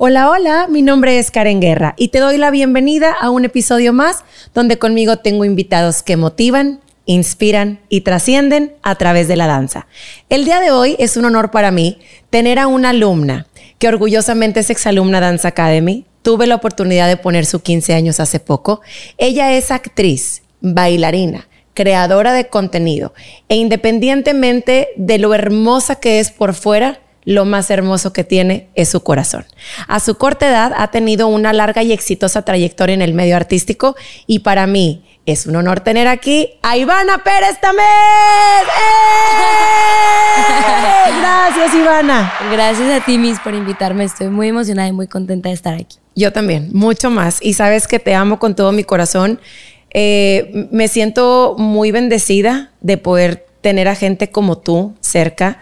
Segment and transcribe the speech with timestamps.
[0.00, 3.92] Hola, hola, mi nombre es Karen Guerra y te doy la bienvenida a un episodio
[3.92, 4.22] más
[4.54, 9.88] donde conmigo tengo invitados que motivan, inspiran y trascienden a través de la danza.
[10.28, 11.98] El día de hoy es un honor para mí
[12.30, 13.48] tener a una alumna
[13.80, 16.06] que orgullosamente es exalumna Dance Academy.
[16.22, 18.80] Tuve la oportunidad de poner su 15 años hace poco.
[19.16, 23.14] Ella es actriz, bailarina, creadora de contenido
[23.48, 28.88] e independientemente de lo hermosa que es por fuera, lo más hermoso que tiene es
[28.88, 29.44] su corazón.
[29.86, 33.96] A su corta edad ha tenido una larga y exitosa trayectoria en el medio artístico
[34.26, 37.86] y para mí es un honor tener aquí a Ivana Pérez también.
[37.86, 39.12] ¡Eh!
[41.20, 42.32] Gracias, Ivana.
[42.50, 44.04] Gracias a ti, Miss, por invitarme.
[44.04, 45.98] Estoy muy emocionada y muy contenta de estar aquí.
[46.16, 47.40] Yo también, mucho más.
[47.42, 49.38] Y sabes que te amo con todo mi corazón.
[49.90, 55.58] Eh, me siento muy bendecida de poder tener a gente como tú cerca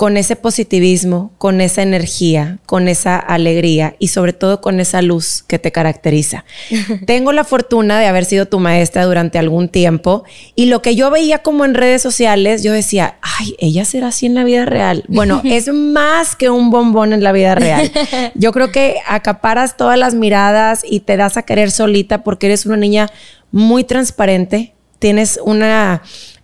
[0.00, 5.44] con ese positivismo, con esa energía, con esa alegría y sobre todo con esa luz
[5.46, 6.46] que te caracteriza.
[7.06, 10.24] Tengo la fortuna de haber sido tu maestra durante algún tiempo
[10.54, 14.24] y lo que yo veía como en redes sociales, yo decía, ay, ella será así
[14.24, 15.04] en la vida real.
[15.06, 17.92] Bueno, es más que un bombón en la vida real.
[18.34, 22.64] Yo creo que acaparas todas las miradas y te das a querer solita porque eres
[22.64, 23.10] una niña
[23.52, 26.00] muy transparente, tienes una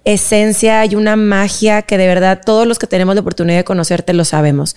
[0.07, 4.15] esencia y una magia que de verdad todos los que tenemos la oportunidad de conocerte
[4.15, 4.77] lo sabemos.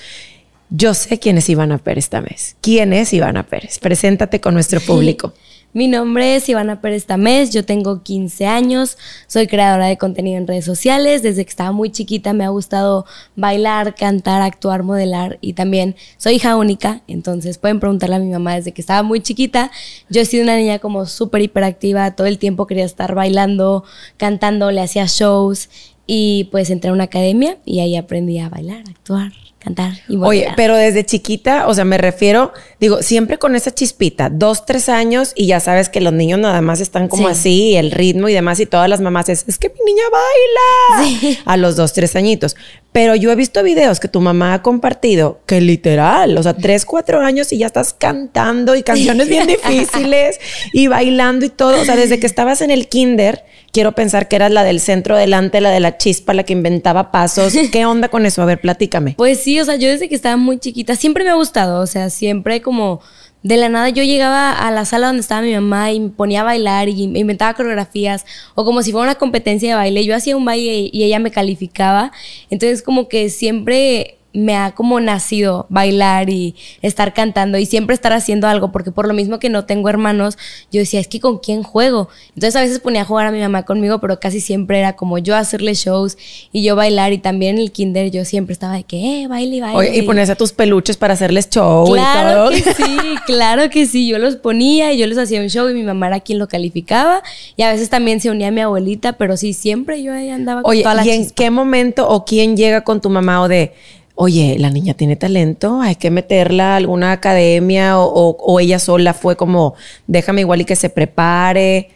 [0.71, 2.55] Yo sé quién es Ivana Pérez esta vez.
[2.61, 3.79] ¿Quién es Ivana Pérez?
[3.79, 5.33] Preséntate con nuestro público.
[5.71, 10.47] Mi nombre es Ivana Pérez Tamés, yo tengo 15 años, soy creadora de contenido en
[10.47, 15.53] redes sociales, desde que estaba muy chiquita me ha gustado bailar, cantar, actuar, modelar y
[15.53, 19.69] también soy hija única, entonces pueden preguntarle a mi mamá desde que estaba muy chiquita,
[20.09, 23.83] yo he sido una niña como súper hiperactiva, todo el tiempo quería estar bailando,
[24.17, 25.69] cantando, le hacía shows
[26.07, 30.47] y pues entré a una academia y ahí aprendí a bailar, actuar cantar y Oye,
[30.55, 35.33] pero desde chiquita, o sea, me refiero, digo, siempre con esa chispita, dos, tres años
[35.35, 38.59] y ya sabes que los niños nada más están como así, el ritmo y demás
[38.59, 42.55] y todas las mamás es, es que mi niña baila a los dos, tres añitos.
[42.91, 46.85] Pero yo he visto videos que tu mamá ha compartido que literal, o sea, tres,
[46.85, 50.39] cuatro años y ya estás cantando y canciones bien difíciles
[50.73, 51.79] y bailando y todo.
[51.81, 55.15] O sea, desde que estabas en el kinder, quiero pensar que eras la del centro
[55.15, 57.53] delante, la de la chispa, la que inventaba pasos.
[57.71, 58.41] ¿Qué onda con eso?
[58.41, 59.13] A ver, platícame.
[59.17, 61.87] Pues sí, o sea, yo desde que estaba muy chiquita siempre me ha gustado, o
[61.87, 63.01] sea, siempre como
[63.41, 66.41] de la nada yo llegaba a la sala donde estaba mi mamá y me ponía
[66.41, 70.05] a bailar y inventaba coreografías o como si fuera una competencia de baile.
[70.05, 72.11] Yo hacía un baile y ella me calificaba.
[72.49, 78.13] Entonces como que siempre me ha como nacido bailar y estar cantando y siempre estar
[78.13, 80.37] haciendo algo, porque por lo mismo que no tengo hermanos,
[80.71, 82.09] yo decía, es que con quién juego.
[82.29, 85.17] Entonces a veces ponía a jugar a mi mamá conmigo, pero casi siempre era como
[85.17, 86.17] yo hacerle shows
[86.51, 89.61] y yo bailar y también en el kinder yo siempre estaba de que, eh, baile,
[89.61, 89.97] baile.
[89.97, 92.73] y ponías a tus peluches para hacerles show claro y todo.
[92.75, 95.73] que sí, claro que sí, yo los ponía y yo les hacía un show y
[95.73, 97.23] mi mamá era quien lo calificaba
[97.55, 100.61] y a veces también se unía a mi abuelita, pero sí, siempre yo ahí andaba
[100.61, 103.73] con toda la ¿y en qué momento o quién llega con tu mamá o de
[104.21, 109.37] oye, la niña tiene talento, hay que meterla a alguna academia o, ella sola fue
[109.37, 109.75] como,
[110.07, 111.91] déjame igual y que se prepare.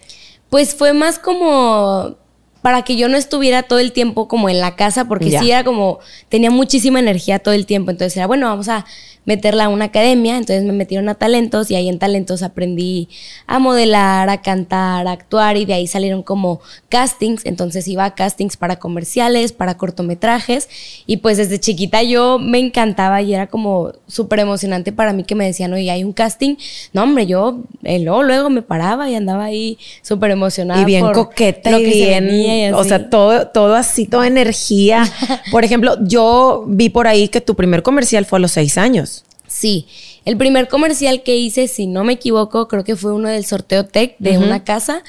[0.50, 2.16] Pues fue más como
[2.61, 5.66] para que yo no estuviera todo el tiempo como en la casa, porque sí era
[5.66, 8.85] como, tenía muchísima energía todo el tiempo, entonces era, bueno, vamos a
[9.25, 13.09] meterla a una academia, entonces me metieron a talentos y ahí en talentos aprendí
[13.47, 18.16] a modelar, a cantar, a actuar y de ahí salieron como castings, entonces iba a
[18.16, 20.69] castings para comerciales, para cortometrajes
[21.06, 25.35] y pues desde chiquita yo me encantaba y era como súper emocionante para mí que
[25.35, 26.55] me decían, oye, hay un casting,
[26.91, 30.81] no hombre, yo eh, luego, luego me paraba y andaba ahí súper emocionada.
[30.81, 35.03] Y bien coqueta y bien, o sea, todo, todo así, toda energía.
[35.51, 39.12] Por ejemplo, yo vi por ahí que tu primer comercial fue a los seis años.
[39.53, 39.86] Sí,
[40.25, 43.86] el primer comercial que hice, si no me equivoco, creo que fue uno del sorteo
[43.86, 45.03] Tech de una casa.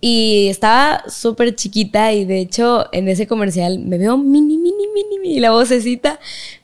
[0.00, 5.18] Y estaba súper chiquita y de hecho en ese comercial me veo mini, mini, mini,
[5.18, 6.18] mini la vocecita.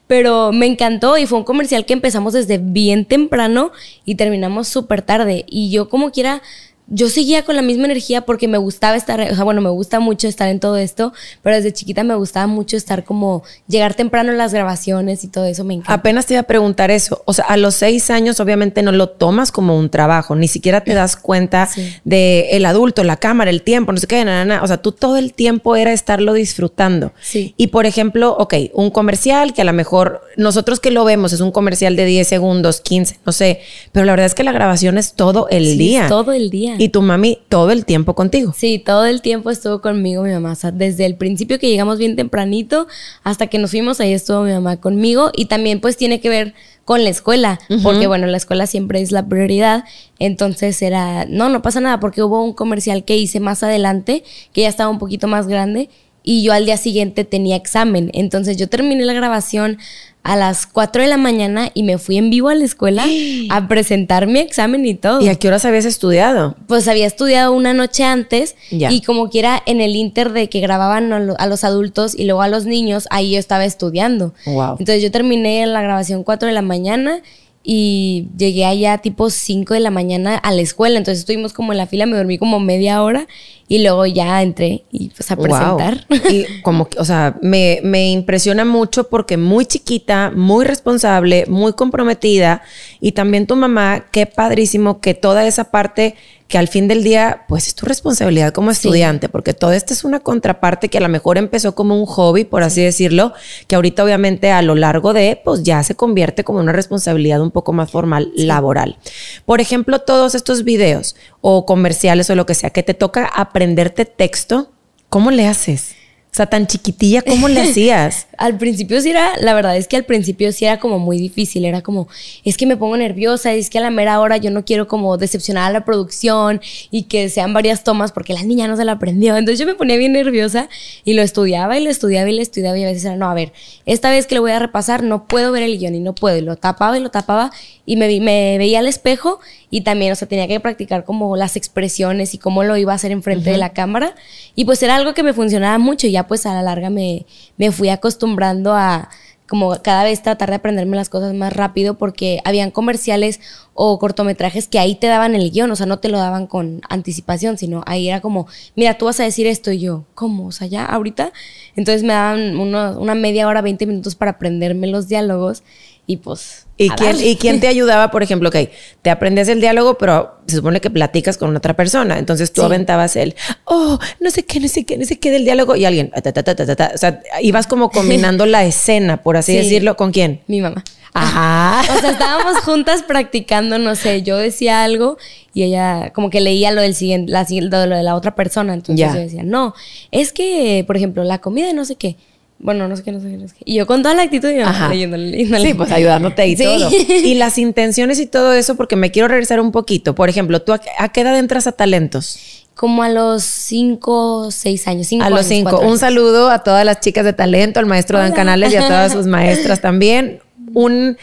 [0.06, 3.72] Pero me encantó y fue un comercial que empezamos desde bien temprano
[4.06, 5.44] y terminamos súper tarde.
[5.46, 6.40] Y yo como quiera
[6.90, 10.00] yo seguía con la misma energía porque me gustaba estar, o sea, bueno, me gusta
[10.00, 11.12] mucho estar en todo esto,
[11.42, 15.44] pero desde chiquita me gustaba mucho estar como llegar temprano en las grabaciones y todo
[15.44, 15.92] eso me encanta.
[15.92, 19.10] Apenas te iba a preguntar eso, o sea, a los seis años obviamente no lo
[19.10, 21.68] tomas como un trabajo, ni siquiera te das cuenta
[22.04, 24.92] de el adulto, la cámara, el tiempo, no sé qué, nada, nada, o sea, tú
[24.92, 27.12] todo el tiempo era estarlo disfrutando.
[27.20, 27.54] Sí.
[27.58, 31.40] Y por ejemplo, ok, un comercial que a lo mejor nosotros que lo vemos es
[31.40, 33.60] un comercial de 10 segundos, 15, no sé,
[33.92, 36.08] pero la verdad es que la grabación es todo el día.
[36.08, 36.77] Todo el día.
[36.78, 38.54] Y tu mami todo el tiempo contigo.
[38.56, 40.52] Sí, todo el tiempo estuvo conmigo mi mamá.
[40.52, 42.86] O sea, desde el principio que llegamos bien tempranito
[43.24, 45.30] hasta que nos fuimos, ahí estuvo mi mamá conmigo.
[45.34, 46.54] Y también pues tiene que ver
[46.84, 49.84] con la escuela, porque bueno, la escuela siempre es la prioridad.
[50.18, 54.24] Entonces era, no, no pasa nada, porque hubo un comercial que hice más adelante,
[54.54, 55.90] que ya estaba un poquito más grande,
[56.22, 58.10] y yo al día siguiente tenía examen.
[58.14, 59.76] Entonces yo terminé la grabación
[60.22, 63.06] a las 4 de la mañana y me fui en vivo a la escuela
[63.50, 65.20] a presentar mi examen y todo.
[65.20, 66.54] ¿Y a qué horas habías estudiado?
[66.66, 70.60] Pues había estudiado una noche antes y como que era en el inter de que
[70.60, 74.34] grababan a, los adultos y luego a los niños, ahí yo estaba estudiando.
[74.46, 74.76] Wow.
[74.78, 77.22] Entonces yo terminé la grabación 4 de la mañana
[77.70, 80.98] y llegué allá tipo 5 de la mañana a la escuela.
[80.98, 83.26] Entonces estuvimos como en la fila, me dormí como media hora
[83.68, 86.06] y luego ya entré y pues a presentar.
[86.30, 92.62] Y como, o sea, me, me impresiona mucho porque muy chiquita, muy responsable, muy comprometida
[93.00, 96.16] y también tu mamá, qué padrísimo que toda esa parte
[96.48, 100.02] que al fin del día, pues es tu responsabilidad como estudiante, porque todo esto es
[100.02, 103.34] una contraparte que a lo mejor empezó como un hobby, por así decirlo,
[103.66, 107.50] que ahorita obviamente a lo largo de, pues ya se convierte como una responsabilidad un
[107.50, 108.96] poco más formal, laboral.
[109.44, 114.06] Por ejemplo, todos estos videos o comerciales o lo que sea, que te toca aprenderte
[114.06, 114.72] texto,
[115.10, 115.97] ¿cómo le haces?
[116.30, 118.28] O sea, tan chiquitilla, ¿cómo le hacías?
[118.38, 121.64] al principio sí era, la verdad es que al principio sí era como muy difícil,
[121.64, 122.06] era como,
[122.44, 125.16] es que me pongo nerviosa, es que a la mera hora yo no quiero como
[125.16, 126.60] decepcionar a la producción
[126.92, 129.36] y que sean varias tomas porque la niña no se la aprendió.
[129.36, 130.68] Entonces yo me ponía bien nerviosa
[131.04, 133.34] y lo estudiaba y lo estudiaba y lo estudiaba y a veces era, no, a
[133.34, 133.52] ver,
[133.86, 136.36] esta vez que lo voy a repasar no puedo ver el guion y no puedo.
[136.36, 137.50] Y lo tapaba y lo tapaba
[137.84, 139.40] y me, me veía al espejo
[139.70, 142.96] y también, o sea, tenía que practicar como las expresiones y cómo lo iba a
[142.96, 144.14] hacer enfrente de la cámara.
[144.54, 147.26] Y pues era algo que me funcionaba mucho y pues a la larga me,
[147.56, 149.08] me fui acostumbrando a
[149.48, 153.40] como cada vez tratar de aprenderme las cosas más rápido porque habían comerciales
[153.72, 156.82] o cortometrajes que ahí te daban el guion, o sea, no te lo daban con
[156.88, 160.46] anticipación, sino ahí era como, mira, tú vas a decir esto y yo, ¿cómo?
[160.48, 161.32] O sea, ya, ahorita.
[161.76, 165.62] Entonces me daban una media hora, 20 minutos para aprenderme los diálogos
[166.08, 166.66] y pues...
[166.78, 168.48] ¿Y quién, ¿Y quién te ayudaba, por ejemplo?
[168.48, 168.56] Ok,
[169.02, 172.18] te aprendes el diálogo, pero se supone que platicas con otra persona.
[172.18, 173.34] Entonces tú aventabas el,
[173.64, 175.76] oh, no sé qué, no sé qué, no sé qué del diálogo.
[175.76, 179.96] Y alguien, o sea, ibas como combinando la escena, por así decirlo.
[179.96, 180.40] ¿Con quién?
[180.46, 180.82] Mi mamá.
[181.12, 181.82] Ajá.
[181.94, 185.18] o sea, estábamos juntas practicando, no sé, yo decía algo
[185.52, 188.72] y ella como que leía lo del siguiente, la, lo de la otra persona.
[188.72, 189.74] Entonces yo decía, no,
[190.10, 192.16] es que, por ejemplo, la comida no sé qué
[192.60, 193.62] bueno, no sé qué, no sé qué, no sé qué.
[193.64, 194.58] Y yo con toda la actitud y
[194.90, 196.90] leyéndole, Sí, pues ayudándote y todo.
[196.90, 200.14] Y las intenciones y todo eso, porque me quiero regresar un poquito.
[200.14, 202.66] Por ejemplo, ¿tú a, qué edad entras a talentos?
[202.74, 205.06] Como a los cinco, seis años.
[205.06, 205.80] Cinco a los cinco.
[205.80, 209.12] Un saludo a todas las chicas de talento, al maestro Dan Canales y a todas
[209.12, 210.40] sus maestras también.
[210.74, 211.16] Un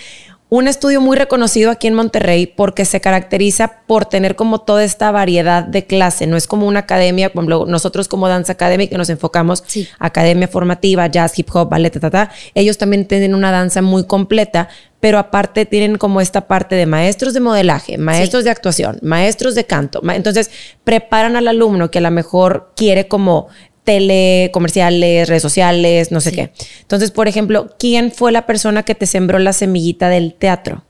[0.49, 5.09] un estudio muy reconocido aquí en Monterrey porque se caracteriza por tener como toda esta
[5.09, 6.27] variedad de clase.
[6.27, 9.63] No es como una academia, como nosotros como Danza Academy que nos enfocamos
[9.97, 14.69] academia formativa, jazz, hip hop, ballet, ta, Ellos también tienen una danza muy completa,
[14.99, 19.65] pero aparte tienen como esta parte de maestros de modelaje, maestros de actuación, maestros de
[19.65, 20.01] canto.
[20.11, 20.51] Entonces
[20.83, 23.47] preparan al alumno que a lo mejor quiere como
[23.85, 26.51] tele, comerciales, redes sociales, no sé qué.
[26.81, 30.83] Entonces, por ejemplo, ¿quién fue la persona que te sembró la semillita del teatro?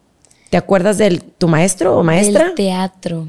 [0.50, 2.54] ¿Te acuerdas de tu maestro o maestra?
[2.56, 3.28] Teatro.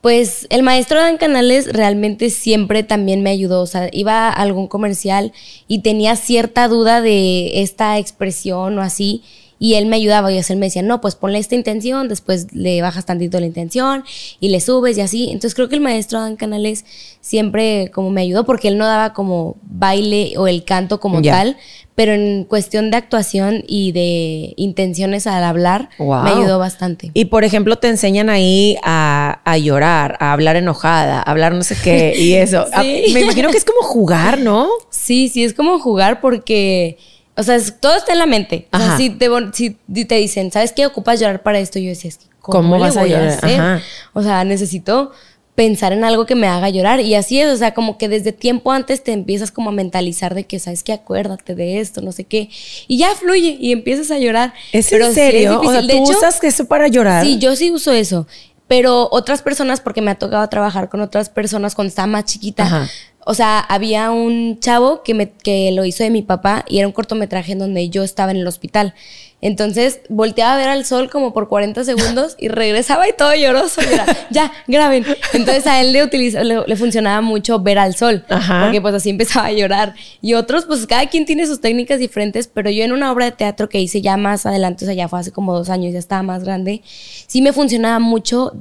[0.00, 3.62] Pues el maestro Dan Canales realmente siempre también me ayudó.
[3.62, 5.32] O sea, iba a algún comercial
[5.66, 9.22] y tenía cierta duda de esta expresión o así
[9.58, 12.82] y él me ayudaba y él me decía, no, pues ponle esta intención, después le
[12.82, 14.04] bajas tantito la intención
[14.40, 15.24] y le subes y así.
[15.26, 16.84] Entonces creo que el maestro Dan Canales
[17.20, 21.56] siempre como me ayudó porque él no daba como baile o el canto como tal,
[21.94, 27.10] pero en cuestión de actuación y de intenciones al hablar me ayudó bastante.
[27.14, 31.76] Y por ejemplo te enseñan ahí a, llorar, a hablar enojada, a hablar no sé
[31.82, 32.66] qué y eso.
[32.76, 34.68] me imagino que es como jugar, ¿no?
[34.90, 36.98] Sí, sí, es como jugar porque
[37.36, 38.68] o sea, todo está en la mente.
[38.72, 40.86] O sea, si te, si te dicen, ¿sabes qué?
[40.86, 41.78] Ocupas llorar para esto.
[41.78, 42.10] Yo decía,
[42.40, 43.82] ¿cómo, vas a llorar?
[44.12, 45.12] O sea, necesito
[45.54, 47.00] pensar en algo que me haga llorar.
[47.00, 50.34] Y así es, o sea, como que desde tiempo antes te empiezas como a mentalizar
[50.34, 50.92] de que, ¿sabes qué?
[50.92, 52.50] Acuérdate de esto, no sé qué.
[52.88, 54.52] Y ya fluye y empiezas a llorar.
[54.72, 55.60] ¿Es en serio?
[55.60, 57.24] o sea, ¿tú usas eso para llorar?
[57.24, 58.26] Sí, yo sí uso eso.
[58.66, 62.88] Pero otras personas, porque me ha tocado trabajar con otras personas cuando estaba más chiquita,
[63.26, 66.86] o sea, había un chavo que, me, que lo hizo de mi papá y era
[66.86, 68.94] un cortometraje en donde yo estaba en el hospital.
[69.40, 73.82] Entonces volteaba a ver al sol como por 40 segundos y regresaba y todo lloroso.
[74.30, 75.04] ya, graben.
[75.34, 76.06] Entonces a él le,
[76.66, 79.94] le, funcionaba mucho ver al sol, porque pues así empezaba a llorar.
[80.22, 83.32] Y otros, pues cada quien tiene sus técnicas diferentes, pero yo en una obra de
[83.32, 85.98] teatro que hice ya más adelante, o sea, ya fue hace como dos años, ya
[85.98, 86.80] estaba más grande,
[87.26, 88.54] sí me funcionaba mucho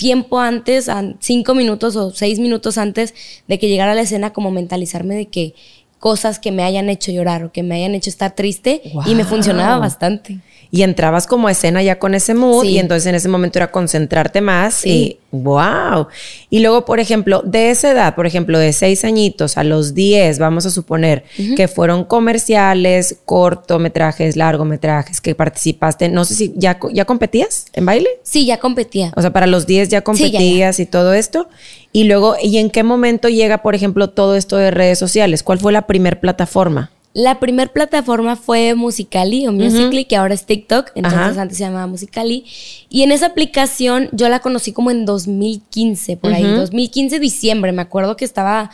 [0.00, 0.88] tiempo antes,
[1.18, 3.12] cinco minutos o seis minutos antes
[3.46, 5.54] de que llegara a la escena, como mentalizarme de que
[5.98, 9.24] cosas que me hayan hecho llorar o que me hayan hecho estar triste y me
[9.24, 10.40] funcionaba bastante.
[10.72, 12.68] Y entrabas como a escena ya con ese mood Sí.
[12.70, 16.06] y entonces en ese momento era concentrarte más y wow.
[16.48, 20.38] Y luego, por ejemplo, de esa edad, por ejemplo, de seis añitos a los 10,
[20.38, 21.24] vamos a suponer
[21.56, 28.08] que fueron comerciales, cortometrajes, largometrajes, que participaste, no sé si ya, ya competías en baile.
[28.22, 29.12] Sí, ya competía.
[29.16, 31.48] O sea, para los 10 ya ya, competías y todo esto.
[31.92, 35.42] Y luego, ¿y en qué momento llega, por ejemplo, todo esto de redes sociales?
[35.42, 36.90] ¿Cuál fue la primer plataforma?
[37.12, 41.42] La primer plataforma fue Musicali o Musically, que ahora es TikTok, entonces Ajá.
[41.42, 42.44] antes se llamaba Musicali.
[42.88, 47.82] Y en esa aplicación yo la conocí como en 2015, por ahí, 2015 diciembre, me
[47.82, 48.70] acuerdo que estaba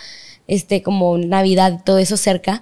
[0.48, 2.60] este como Navidad y todo eso cerca.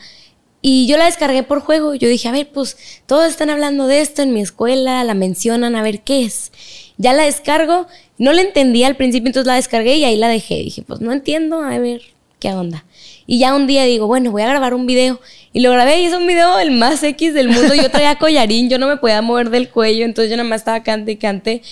[0.63, 1.95] Y yo la descargué por juego.
[1.95, 5.77] Yo dije, a ver, pues todos están hablando de esto en mi escuela, la mencionan,
[5.77, 6.53] a ver qué es.
[6.97, 10.55] Ya la descargo, no la entendía al principio, entonces la descargué y ahí la dejé.
[10.55, 12.01] Dije, pues no entiendo, a ver
[12.39, 12.87] qué onda.
[13.27, 15.21] Y ya un día digo, bueno, voy a grabar un video.
[15.53, 17.75] Y lo grabé y es un video el más X del mundo.
[17.75, 20.83] Yo traía collarín, yo no me podía mover del cuello, entonces yo nada más estaba
[20.83, 21.63] cante y cante.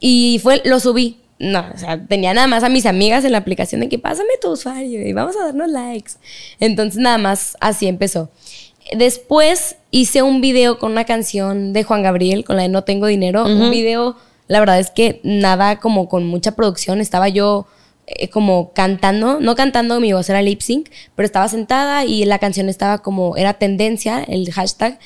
[0.00, 1.18] Y fue, lo subí.
[1.38, 4.30] No, o sea, tenía nada más a mis amigas en la aplicación de que pásame
[4.40, 6.12] tu usuario y vamos a darnos likes.
[6.60, 8.30] Entonces nada más así empezó.
[8.96, 13.06] Después hice un video con una canción de Juan Gabriel, con la de No Tengo
[13.06, 13.44] Dinero.
[13.44, 14.16] Un video,
[14.48, 17.00] la verdad es que nada como con mucha producción.
[17.00, 17.66] Estaba yo
[18.06, 22.38] eh, como cantando, no cantando, mi voz era lip sync, pero estaba sentada y la
[22.38, 24.98] canción estaba como, era tendencia, el hashtag.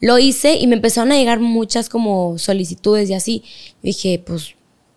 [0.00, 3.44] Lo hice y me empezaron a llegar muchas como solicitudes y así.
[3.82, 4.54] dije, pues,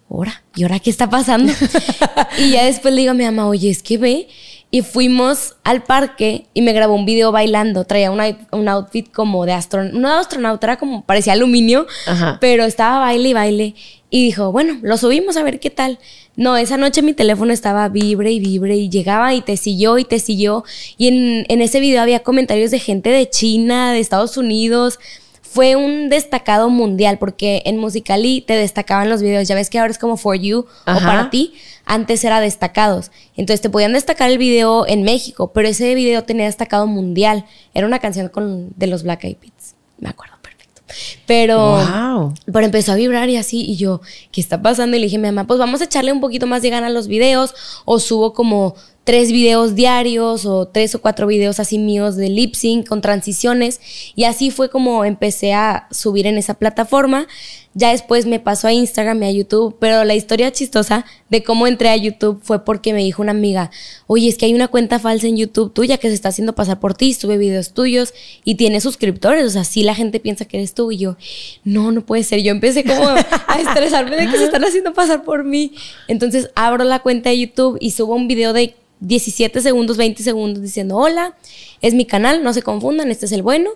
[0.09, 1.53] ahora, ¿y ahora qué está pasando?
[2.39, 4.27] y ya después le digo a mi mamá, oye, es que ve.
[4.73, 7.83] Y fuimos al parque y me grabó un video bailando.
[7.83, 9.99] Traía una- un outfit como de astronauta.
[9.99, 11.85] No de astronauta, era como, parecía aluminio.
[12.07, 12.37] Ajá.
[12.39, 13.75] Pero estaba baile y baile.
[14.09, 15.99] Y dijo, bueno, lo subimos a ver qué tal.
[16.37, 20.05] No, esa noche mi teléfono estaba vibre y vibre y llegaba y te siguió y
[20.05, 20.63] te siguió.
[20.97, 24.99] Y en, en ese video había comentarios de gente de China, de Estados Unidos.
[25.41, 29.49] Fue un destacado mundial porque en Musicali te destacaban los videos.
[29.49, 31.05] Ya ves que ahora es como For You o Ajá.
[31.05, 31.53] para ti.
[31.85, 33.11] Antes era destacados.
[33.35, 37.45] Entonces te podían destacar el video en México, pero ese video tenía destacado mundial.
[37.73, 39.75] Era una canción con, de los Black Eyed Peas.
[39.99, 40.81] Me acuerdo perfecto.
[41.25, 41.77] Pero...
[41.77, 42.33] Wow.
[42.45, 44.97] Pero empezó a vibrar y así, y yo, ¿qué está pasando?
[44.97, 46.87] Y le dije a mi mamá, pues vamos a echarle un poquito más de gana
[46.87, 47.53] a los videos,
[47.85, 52.53] o subo como tres videos diarios, o tres o cuatro videos así míos de lip
[52.53, 53.79] sync con transiciones,
[54.15, 57.27] y así fue como empecé a subir en esa plataforma.
[57.73, 61.67] Ya después me pasó a Instagram y a YouTube, pero la historia chistosa de cómo
[61.67, 63.71] entré a YouTube fue porque me dijo una amiga,
[64.07, 66.81] oye, es que hay una cuenta falsa en YouTube tuya que se está haciendo pasar
[66.81, 70.57] por ti, sube videos tuyos y tiene suscriptores, o sea, sí la gente piensa que
[70.57, 71.15] eres tú y yo,
[71.63, 72.41] no, no puede ser.
[72.41, 75.71] Yo empecé como a estresarme de que se están haciendo pasar por mí.
[76.09, 80.61] Entonces abro la cuenta de YouTube y subo un video de 17 segundos, 20 segundos
[80.63, 81.35] diciendo, hola,
[81.81, 83.69] es mi canal, no se confundan, este es el bueno.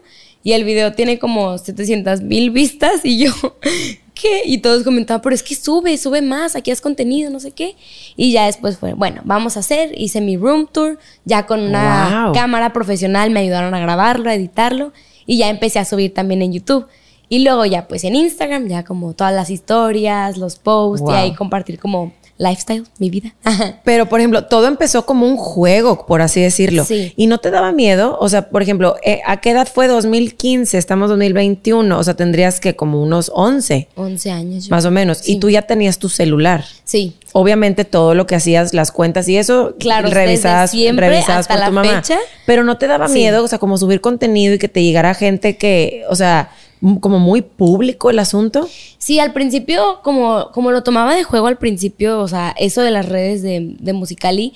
[0.43, 3.31] Y el video tiene como 700 mil vistas y yo,
[4.13, 4.43] ¿qué?
[4.45, 7.75] Y todos comentaban, pero es que sube, sube más, aquí has contenido, no sé qué.
[8.15, 12.25] Y ya después fue, bueno, vamos a hacer, hice mi room tour, ya con una
[12.25, 12.33] Wow.
[12.35, 14.93] cámara profesional me ayudaron a grabarlo, a editarlo
[15.25, 16.85] y ya empecé a subir también en YouTube.
[17.27, 21.11] Y luego ya pues en Instagram, ya como todas las historias, los posts Wow.
[21.11, 23.33] y ahí compartir como lifestyle, mi vida.
[23.85, 26.83] Pero, por ejemplo, todo empezó como un juego, por así decirlo.
[26.83, 27.13] Sí.
[27.15, 28.17] ¿Y no te daba miedo?
[28.19, 30.77] O sea, por ejemplo, eh, ¿a qué edad fue 2015?
[30.77, 31.97] Estamos 2021.
[31.97, 34.65] O sea, tendrías que como unos 11, 11 años.
[34.65, 34.71] yo.
[34.71, 35.19] más o menos.
[35.19, 35.33] Sí.
[35.33, 36.65] Y tú ya tenías tu celular.
[36.83, 37.15] Sí.
[37.31, 42.01] Obviamente todo lo que hacías, las cuentas y eso, Claro, hasta por la tu mamá.
[42.01, 42.17] fecha.
[42.45, 43.15] Pero no te daba Sí.
[43.15, 46.51] miedo, o sea, como subir contenido y que te llegara gente que, o sea,
[46.99, 48.67] como muy público el asunto.
[48.97, 52.91] Sí, al principio, como, como lo tomaba de juego al principio, o sea, eso de
[52.91, 54.53] las redes de, de Musicali,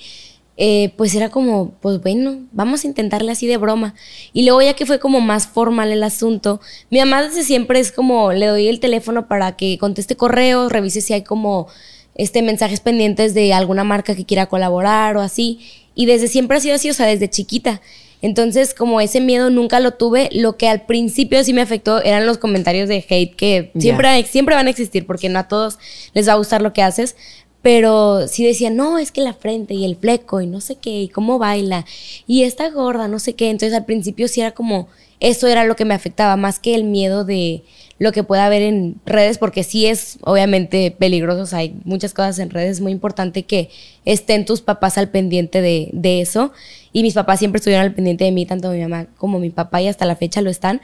[0.62, 3.94] eh, pues era como, pues bueno, vamos a intentarle así de broma.
[4.34, 6.60] Y luego ya que fue como más formal el asunto,
[6.90, 11.00] mi mamá desde siempre es como, le doy el teléfono para que conteste correos, revise
[11.00, 11.66] si hay como
[12.14, 15.60] este mensajes pendientes de alguna marca que quiera colaborar o así.
[15.94, 17.80] Y desde siempre ha sido así, o sea, desde chiquita.
[18.22, 22.26] Entonces, como ese miedo nunca lo tuve, lo que al principio sí me afectó eran
[22.26, 25.78] los comentarios de hate que siempre, siempre van a existir porque no a todos
[26.12, 27.16] les va a gustar lo que haces.
[27.62, 31.02] Pero sí decían, no, es que la frente y el fleco y no sé qué,
[31.02, 31.84] y cómo baila,
[32.26, 33.50] y está gorda, no sé qué.
[33.50, 34.88] Entonces al principio sí era como,
[35.20, 37.62] eso era lo que me afectaba, más que el miedo de
[37.98, 42.14] lo que pueda haber en redes, porque sí es obviamente peligroso, o sea, hay muchas
[42.14, 43.68] cosas en redes, es muy importante que
[44.06, 46.52] estén tus papás al pendiente de, de eso.
[46.92, 49.80] Y mis papás siempre estuvieron al pendiente de mí, tanto mi mamá como mi papá,
[49.80, 50.80] y hasta la fecha lo están.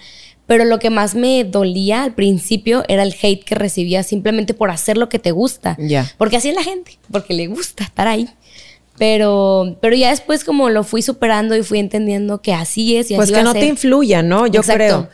[0.46, 4.70] Pero lo que más me dolía al principio era el hate que recibía simplemente por
[4.70, 5.76] hacer lo que te gusta.
[5.80, 6.08] Ya.
[6.18, 8.28] Porque así es la gente, porque le gusta estar ahí.
[8.98, 13.14] Pero, pero ya después como lo fui superando y fui entendiendo que así es y
[13.16, 13.62] Pues así que no ser.
[13.62, 14.46] te influya, ¿no?
[14.46, 14.76] Yo Exacto.
[14.76, 15.08] creo.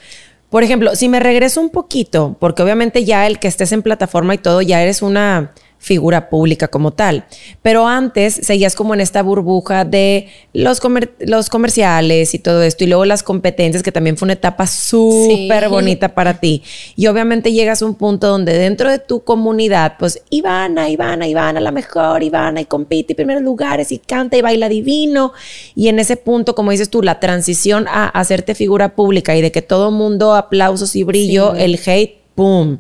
[0.51, 4.35] Por ejemplo, si me regreso un poquito, porque obviamente ya el que estés en plataforma
[4.35, 7.25] y todo, ya eres una figura pública como tal.
[7.61, 10.81] Pero antes seguías como en esta burbuja de los,
[11.19, 15.69] los comerciales y todo esto, y luego las competencias, que también fue una etapa súper
[15.69, 16.63] bonita para ti.
[16.95, 21.59] Y obviamente llegas a un punto donde dentro de tu comunidad, pues Ivana, Ivana, Ivana,
[21.59, 25.33] la mejor, Ivana, y compite en primeros lugares, y canta y baila divino.
[25.75, 29.51] Y en ese punto, como dices tú, la transición a hacerte figura pública y de
[29.51, 32.79] que todo mundo aplausos y brillo, el hate, ¡pum!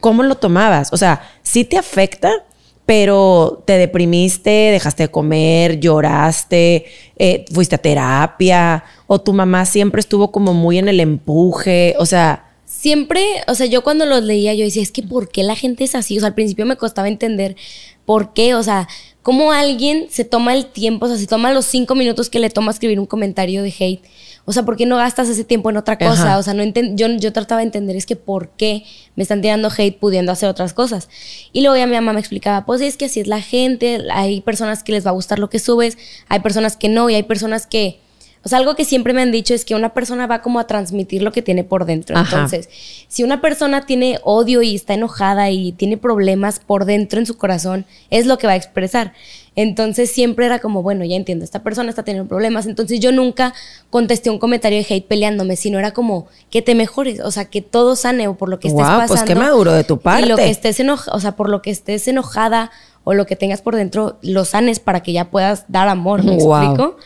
[0.00, 0.92] ¿Cómo lo tomabas?
[0.92, 2.32] O sea, sí te afecta,
[2.86, 10.00] pero te deprimiste, dejaste de comer, lloraste, eh, fuiste a terapia, o tu mamá siempre
[10.00, 12.46] estuvo como muy en el empuje, o sea...
[12.64, 15.84] Siempre, o sea, yo cuando los leía, yo decía, es que ¿por qué la gente
[15.84, 16.16] es así?
[16.16, 17.54] O sea, al principio me costaba entender
[18.06, 18.88] por qué, o sea,
[19.22, 22.50] cómo alguien se toma el tiempo, o sea, se toma los cinco minutos que le
[22.50, 24.02] toma escribir un comentario de hate
[24.44, 26.38] o sea, ¿por qué no gastas ese tiempo en otra cosa?
[26.38, 29.70] O sea, no yo, yo trataba de entender es que por qué me están tirando
[29.76, 31.08] hate pudiendo hacer otras cosas.
[31.52, 34.40] Y luego ya mi mamá me explicaba, pues es que así es la gente, hay
[34.40, 37.22] personas que les va a gustar lo que subes, hay personas que no, y hay
[37.22, 38.00] personas que
[38.42, 40.66] o sea, algo que siempre me han dicho es que una persona va como a
[40.66, 42.18] transmitir lo que tiene por dentro.
[42.18, 42.70] Entonces,
[43.06, 47.36] si una persona tiene odio y está enojada y tiene problemas por dentro en su
[47.36, 49.12] corazón, es lo que va a expresar.
[49.56, 52.66] Entonces siempre era como, bueno, ya entiendo, esta persona está teniendo problemas.
[52.66, 53.52] Entonces yo nunca
[53.90, 57.60] contesté un comentario de hate peleándome, sino era como que te mejores, o sea, que
[57.60, 59.08] todo sane o por lo que estés pasando.
[59.08, 60.26] pues qué maduro de tu parte.
[60.26, 62.70] Y lo que estés enojada, o sea, por lo que estés enojada
[63.04, 66.34] o lo que tengas por dentro, lo sanes para que ya puedas dar amor, ¿me
[66.34, 66.96] explico?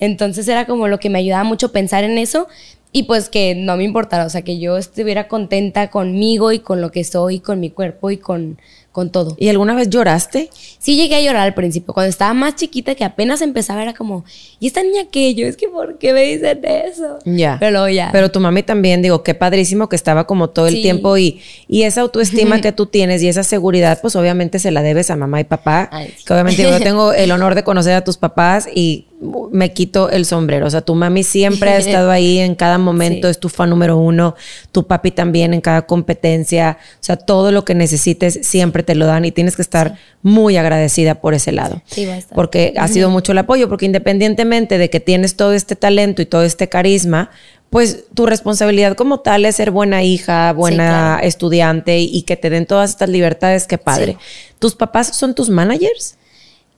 [0.00, 2.48] Entonces era como lo que me ayudaba mucho pensar en eso
[2.90, 6.80] y pues que no me importara, o sea, que yo estuviera contenta conmigo y con
[6.80, 8.58] lo que soy, con mi cuerpo y con,
[8.92, 9.34] con todo.
[9.38, 10.50] ¿Y alguna vez lloraste?
[10.78, 14.24] Sí llegué a llorar al principio, cuando estaba más chiquita que apenas empezaba era como,
[14.60, 15.34] ¿y esta niña qué?
[15.34, 17.18] Yo es que ¿por qué me dicen eso?
[17.24, 17.56] Ya.
[17.58, 18.10] Pero ya.
[18.12, 21.82] Pero tu mami también, digo, qué padrísimo que estaba como todo el tiempo y, y
[21.82, 25.40] esa autoestima que tú tienes y esa seguridad, pues obviamente se la debes a mamá
[25.40, 25.90] y papá.
[26.26, 29.06] Que obviamente yo tengo el honor de conocer a tus papás y
[29.52, 30.66] me quito el sombrero.
[30.66, 33.96] O sea, tu mami siempre ha estado ahí en cada momento, es tu fan número
[33.96, 34.34] uno,
[34.72, 36.78] tu papi también en cada competencia.
[36.94, 40.56] O sea, todo lo que necesites siempre te lo dan y tienes que estar muy
[40.56, 41.82] agradecida por ese lado.
[41.86, 42.08] Sí.
[42.34, 46.26] Porque ha sido mucho el apoyo, porque independientemente de que tienes todo este talento y
[46.26, 47.30] todo este carisma,
[47.70, 52.66] pues tu responsabilidad como tal es ser buena hija, buena estudiante y que te den
[52.66, 54.18] todas estas libertades, qué padre.
[54.58, 56.16] ¿Tus papás son tus managers?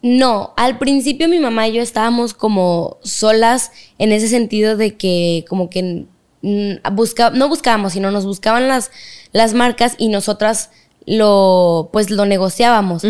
[0.05, 5.47] No, al principio mi mamá y yo estábamos como solas en ese sentido de que
[5.49, 6.05] como que
[6.93, 8.91] busca, no buscábamos, sino nos buscaban las,
[9.33, 10.69] las marcas y nosotras
[11.07, 13.03] lo pues lo negociábamos.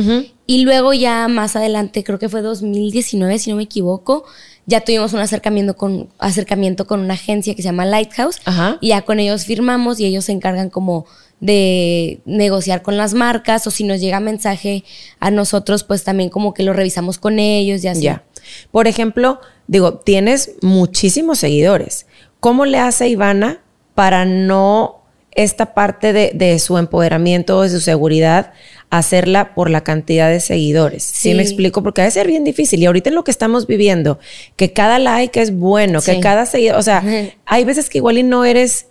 [0.46, 4.24] Y luego ya más adelante, creo que fue 2019 si no me equivoco,
[4.66, 8.38] ya tuvimos un acercamiento con acercamiento con una agencia que se llama Lighthouse
[8.80, 11.06] y ya con ellos firmamos y ellos se encargan como
[11.40, 14.84] de negociar con las marcas o si nos llega mensaje
[15.20, 18.02] a nosotros, pues también como que lo revisamos con ellos y así.
[18.02, 18.24] Ya.
[18.70, 22.06] Por ejemplo, digo, tienes muchísimos seguidores.
[22.40, 23.60] ¿Cómo le hace Ivana
[23.94, 28.52] para no esta parte de, su empoderamiento, de su seguridad,
[28.90, 31.02] hacerla por la cantidad de seguidores.
[31.02, 31.34] Sí.
[31.34, 31.82] me explico?
[31.82, 32.80] Porque debe ser bien difícil.
[32.80, 34.18] Y ahorita en lo que estamos viviendo,
[34.56, 37.02] que cada like es bueno, que cada seguidor, o sea,
[37.46, 38.86] hay veces que igual y no eres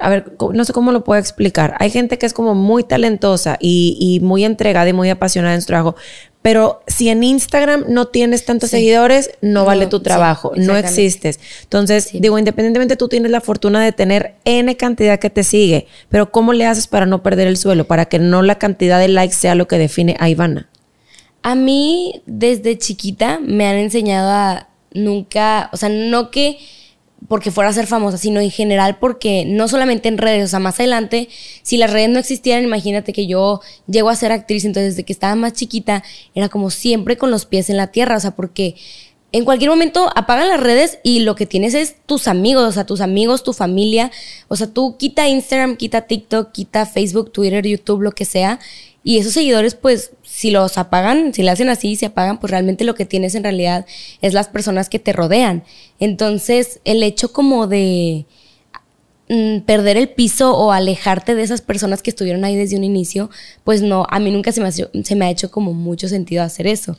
[0.00, 1.74] a ver, no sé cómo lo puedo explicar.
[1.78, 5.66] Hay gente que es como muy talentosa y, muy entregada y muy apasionada en su
[5.66, 5.96] trabajo,
[6.42, 11.40] pero si en Instagram no tienes tantos seguidores, no, vale tu trabajo, no existes.
[11.62, 16.30] Entonces, digo, independientemente tú tienes la fortuna de tener N cantidad que te sigue, pero
[16.30, 19.34] ¿cómo le haces para no perder el suelo, para que no la cantidad de likes
[19.34, 20.68] sea lo que define a Ivana?
[21.42, 26.58] A mí, desde chiquita, me han enseñado a nunca, o sea, no que
[27.26, 30.60] porque fuera a ser famosa, sino en general porque no solamente en redes, o sea,
[30.60, 31.28] más adelante,
[31.62, 35.12] si las redes no existieran, imagínate que yo llego a ser actriz, entonces desde que
[35.12, 36.04] estaba más chiquita
[36.34, 38.76] era como siempre con los pies en la tierra, o sea, porque
[39.30, 42.86] en cualquier momento apagan las redes y lo que tienes es tus amigos, o sea,
[42.86, 44.10] tus amigos, tu familia,
[44.48, 48.58] o sea, tú quita Instagram, quita TikTok, quita Facebook, Twitter, YouTube, lo que sea,
[49.08, 52.50] y esos seguidores, pues, si los apagan, si le hacen así y se apagan, pues
[52.50, 53.86] realmente lo que tienes en realidad
[54.20, 55.64] es las personas que te rodean.
[55.98, 58.26] Entonces, el hecho como de
[59.30, 63.30] mm, perder el piso o alejarte de esas personas que estuvieron ahí desde un inicio,
[63.64, 66.42] pues no, a mí nunca se me, ha, se me ha hecho como mucho sentido
[66.42, 66.98] hacer eso.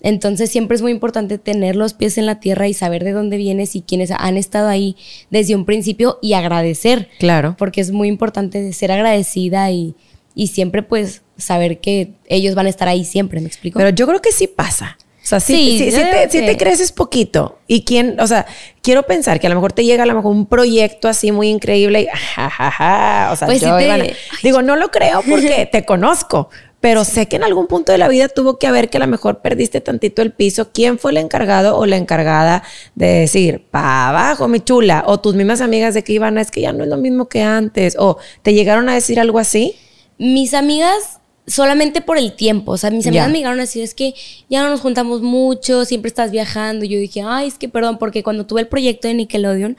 [0.00, 3.36] Entonces siempre es muy importante tener los pies en la tierra y saber de dónde
[3.36, 4.94] vienes y quiénes han estado ahí
[5.30, 7.08] desde un principio y agradecer.
[7.18, 7.56] Claro.
[7.58, 9.96] Porque es muy importante ser agradecida y,
[10.36, 13.78] y siempre pues saber que ellos van a estar ahí siempre, ¿me explico?
[13.78, 14.98] Pero yo creo que sí pasa.
[15.22, 17.58] sea, sí, Sí, sí, sí te, sí que- te creces poquito.
[17.66, 18.46] Y quién, o sea,
[18.82, 21.48] quiero pensar que a lo mejor te llega a lo mejor un proyecto así muy
[21.48, 24.04] increíble y ja, ja, ja, o sea, Pues yo, te- Ivana,
[24.42, 26.48] digo, no lo creo porque te conozco,
[26.80, 29.06] pero sé que en algún punto de la vida tuvo que haber que a lo
[29.06, 30.70] mejor perdiste tantito el piso.
[30.72, 32.62] ¿Quién fue el encargado o la encargada
[32.94, 35.02] de decir, pa' abajo, mi chula?
[35.06, 37.42] O tus mismas amigas de que Ivana, es que ya no es lo mismo que
[37.42, 37.96] antes.
[37.98, 39.74] O te llegaron a decir algo así.
[40.18, 43.32] Mis amigas solamente por el tiempo, o sea, mis amigas Ya.
[43.32, 44.14] me llegaron a decir, es que
[44.48, 46.84] ya no nos juntamos mucho, siempre estás viajando.
[46.84, 49.76] Y yo dije, ay, es que perdón, porque cuando tuve el proyecto de Nickelodeon,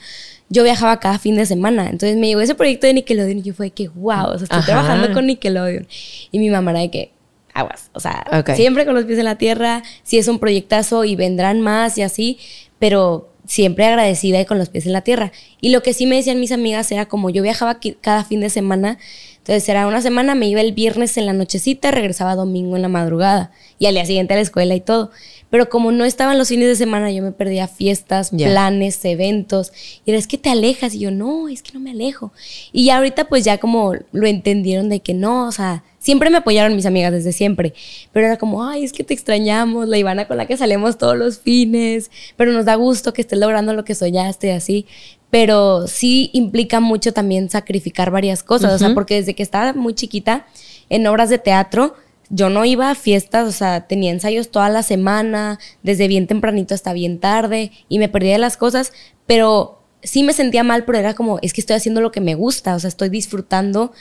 [0.49, 1.84] yo viajaba cada fin de semana.
[1.89, 4.58] Entonces me llegó ese proyecto de Nickelodeon y yo fue que, wow, o sea, estoy
[4.60, 4.65] Ajá.
[4.65, 5.88] trabajando con Nickelodeon.
[6.32, 7.12] Y mi mamá era de que,
[7.53, 8.51] aguas, o sea, Ok.
[8.55, 12.01] siempre con los pies en la tierra, si es un proyectazo y vendrán más y
[12.01, 12.38] así,
[12.79, 15.32] pero siempre agradecida y con los pies en la tierra.
[15.60, 18.49] Y lo que sí me decían mis amigas era como yo viajaba cada fin de
[18.51, 18.97] semana,
[19.39, 22.88] entonces era una semana, me iba el viernes en la nochecita, regresaba domingo en la
[22.88, 25.10] madrugada y al día siguiente a la escuela y todo.
[25.49, 29.71] Pero como no estaban los fines de semana, yo me perdía fiestas, planes, eventos.
[30.06, 30.93] Y era, es que te alejas.
[30.93, 32.32] Y yo, no, es que no me alejo.
[32.71, 36.38] Y ya ahorita pues ya como lo entendieron de que no, o sea, siempre me
[36.38, 37.73] apoyaron mis amigas desde siempre.
[38.12, 41.17] Pero era como, ay, es que te extrañamos, la Ivana con la que salimos todos
[41.17, 42.09] los fines.
[42.35, 44.85] Pero nos da gusto que estés logrando lo que soñaste así.
[45.29, 48.73] Pero sí implica mucho también sacrificar varias cosas.
[48.73, 50.47] O sea, porque desde que estaba muy chiquita,
[50.89, 51.93] en obras de teatro,
[52.29, 56.75] yo no iba a fiestas, o sea, tenía ensayos toda la semana, desde bien tempranito
[56.75, 58.93] hasta bien tarde, y me perdía de las cosas,
[59.25, 62.35] pero sí me sentía mal, pero era como, es que estoy haciendo lo que me
[62.35, 63.91] gusta, o sea, estoy disfrutando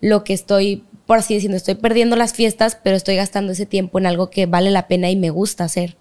[0.00, 3.98] lo que estoy, por así decirlo, estoy perdiendo las fiestas, pero estoy gastando ese tiempo
[3.98, 5.96] en algo que vale la pena y me gusta hacer.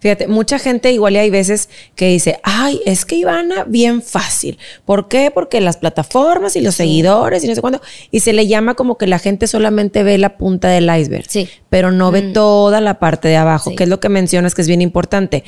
[0.00, 4.58] Fíjate, mucha gente igual y hay veces que dice, ay, es que Ivana, bien fácil.
[4.84, 5.30] ¿Por qué?
[5.30, 7.80] Porque las plataformas y los seguidores y no sé cuándo.
[8.10, 11.48] Y se le llama como que la gente solamente ve la punta del iceberg, Sí.
[11.70, 13.76] pero no ve toda la parte de abajo, Sí.
[13.76, 15.44] que es lo que mencionas que es bien importante.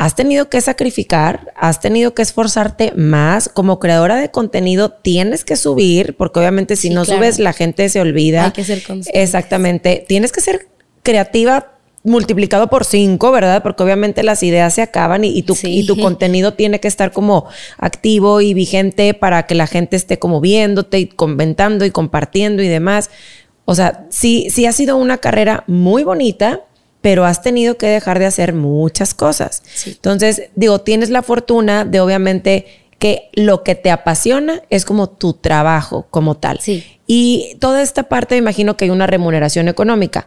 [0.00, 3.48] Has tenido que sacrificar, has tenido que esforzarte más.
[3.48, 7.18] Como creadora de contenido tienes que subir, porque obviamente si Sí, no claro.
[7.20, 8.44] subes la gente se olvida.
[8.44, 9.20] Hay que ser constante.
[9.20, 10.04] Exactamente.
[10.06, 10.68] Tienes que ser
[11.02, 11.72] creativa
[12.04, 13.60] multiplicado por cinco, ¿verdad?
[13.64, 15.80] Porque obviamente las ideas se acaban y, y tu, Sí.
[15.80, 20.20] y tu contenido tiene que estar como activo y vigente para que la gente esté
[20.20, 23.10] como viéndote y comentando y compartiendo y demás.
[23.64, 26.60] O sea, sí, sí ha sido una carrera muy bonita,
[27.00, 29.62] pero has tenido que dejar de hacer muchas cosas.
[29.74, 29.90] Sí.
[29.92, 32.66] Entonces, digo, tienes la fortuna de obviamente
[32.98, 36.58] que lo que te apasiona es como tu trabajo como tal.
[36.60, 36.84] Sí.
[37.06, 40.26] Y toda esta parte, me imagino que hay una remuneración económica.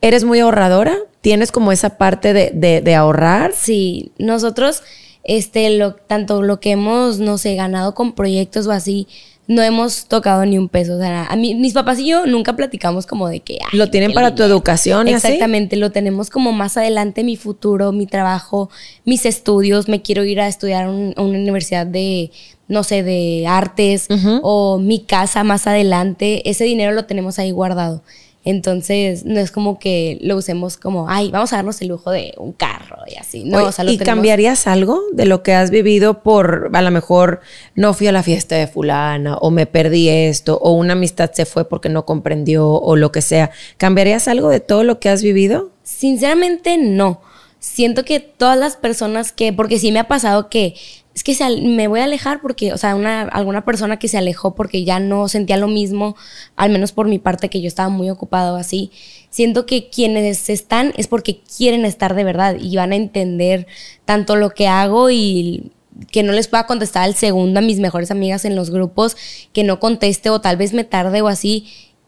[0.00, 0.96] ¿Eres muy ahorradora?
[1.22, 3.52] ¿Tienes como esa parte de, de- de ahorrar?
[3.58, 4.82] Sí, nosotros,
[5.24, 9.08] este, lo, tanto lo que hemos, no sé, ganado con proyectos o así,
[9.46, 10.94] no hemos tocado ni un peso.
[10.96, 13.58] O sea, a mí, mis papás y yo nunca platicamos como de que...
[13.72, 15.06] ¿Lo tienen para tu educación?
[15.32, 18.70] Exactamente, lo tenemos como más adelante, mi futuro, mi trabajo,
[19.04, 19.88] mis estudios.
[19.88, 22.30] Me quiero ir a estudiar a un- una universidad de,
[22.68, 24.06] no sé, de artes
[24.42, 26.48] o mi casa más adelante.
[26.48, 28.02] Ese dinero lo tenemos ahí guardado.
[28.46, 32.34] Entonces, no es como que lo usemos como, ay, vamos a darnos el lujo de
[32.36, 33.44] un carro y así.
[33.44, 36.70] No, Oye, o sea, lo ¿Y tenemos- cambiarías algo de lo que has vivido por,
[36.74, 37.40] a lo mejor,
[37.74, 41.46] no fui a la fiesta de fulana, o me perdí esto, o una amistad se
[41.46, 43.50] fue porque no comprendió, o lo que sea?
[43.78, 45.70] ¿Cambiarías algo de todo lo que has vivido?
[45.82, 47.22] Sinceramente, no.
[47.60, 50.74] Siento que todas las personas que, porque sí me ha pasado que
[51.14, 54.18] es que se me voy a alejar porque, o sea, una, alguna persona que se
[54.18, 56.16] alejó porque ya no sentía lo mismo,
[56.56, 58.90] al menos por mi parte que yo estaba muy ocupado así.
[59.30, 63.68] Siento que quienes están es porque quieren estar de verdad y van a entender
[64.04, 65.70] tanto lo que hago y
[66.10, 69.16] que no les pueda contestar al segundo a mis mejores amigas en los grupos,
[69.52, 71.66] que no conteste o tal vez me tarde o así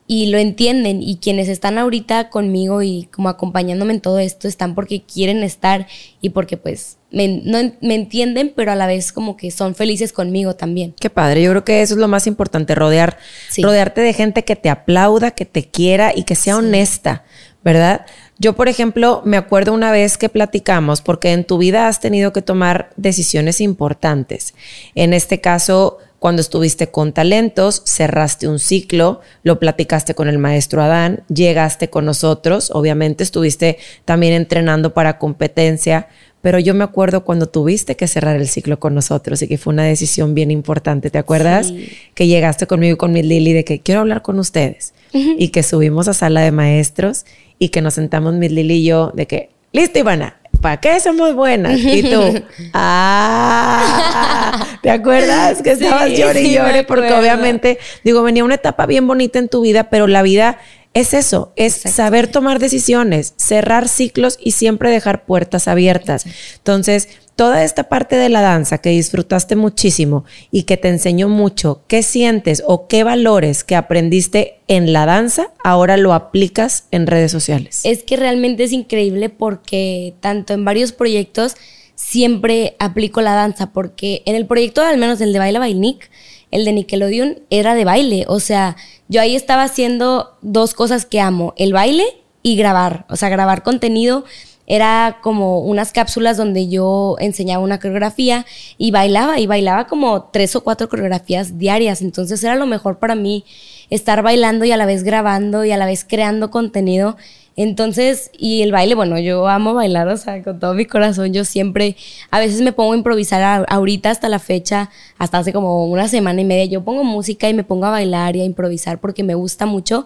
[0.09, 4.75] y lo entienden y quienes están ahorita conmigo y como acompañándome en todo esto están
[4.75, 5.87] porque quieren estar
[6.21, 10.13] y porque pues me, no me entienden pero a la vez como que son felices
[10.13, 10.95] conmigo también.
[11.01, 13.63] Qué padre, yo creo que eso es lo más importante, rodear, Sí.
[13.63, 17.25] rodearte de gente que te aplauda, que te quiera y que sea honesta,
[17.65, 18.07] ¿verdad?
[18.39, 22.33] Yo, por ejemplo, me acuerdo una vez que platicamos, porque en tu vida has tenido
[22.33, 24.55] que tomar decisiones importantes.
[24.95, 30.83] En este caso, cuando estuviste con talentos, cerraste un ciclo, lo platicaste con el maestro
[30.83, 36.09] Adán, llegaste con nosotros, obviamente estuviste también entrenando para competencia,
[36.41, 39.73] pero yo me acuerdo cuando tuviste que cerrar el ciclo con nosotros y que fue
[39.73, 41.69] una decisión bien importante, ¿te acuerdas?
[41.69, 41.89] Sí.
[42.15, 45.63] Que llegaste conmigo y con mi Lili de que quiero hablar con ustedes y que
[45.63, 47.25] subimos a sala de maestros
[47.59, 51.35] y que nos sentamos mi Lili y yo de que, listo Ivana, ¿para qué somos
[51.35, 51.79] buenas?
[51.79, 55.63] Y tú, ah, ¿te acuerdas?
[55.63, 59.07] Que Sí, estabas llore y sí me llore porque obviamente, digo, venía una etapa bien
[59.07, 60.59] bonita en tu vida, pero la vida
[60.97, 66.25] es eso, es saber tomar decisiones, cerrar ciclos y siempre dejar puertas abiertas.
[66.57, 71.83] Entonces, toda esta parte de la danza que disfrutaste muchísimo y que te enseñó mucho,
[71.87, 77.31] ¿qué sientes o qué valores que aprendiste en la danza ahora lo aplicas en redes
[77.31, 77.83] sociales?
[77.85, 81.57] Es que realmente es increíble porque tanto en varios proyectos
[81.95, 86.11] siempre aplico la danza, porque en el proyecto, al menos el de Baila Bailnik,
[86.51, 88.25] el de Nickelodeon era de baile.
[88.29, 88.77] O sea,
[89.09, 92.05] yo ahí estaba haciendo dos cosas que amo, el baile
[92.43, 93.07] y grabar.
[93.09, 94.25] O sea, grabar contenido
[94.67, 98.47] era como unas cápsulas donde yo enseñaba una coreografía
[98.79, 102.03] y bailaba, y bailaba como tres o cuatro coreografías diarias.
[102.03, 103.45] Entonces era lo mejor para mí
[103.91, 107.17] estar bailando y a la vez grabando y a la vez creando contenido.
[107.57, 111.47] Entonces, y el baile, bueno, yo amo bailar, o sea, con todo mi corazón, yo
[111.47, 111.97] siempre,
[112.31, 116.43] a veces me pongo a improvisar ahorita hasta la fecha, hasta hace como una semana
[116.43, 119.35] y media, yo pongo música y me pongo a bailar y a improvisar porque me
[119.35, 120.05] gusta mucho,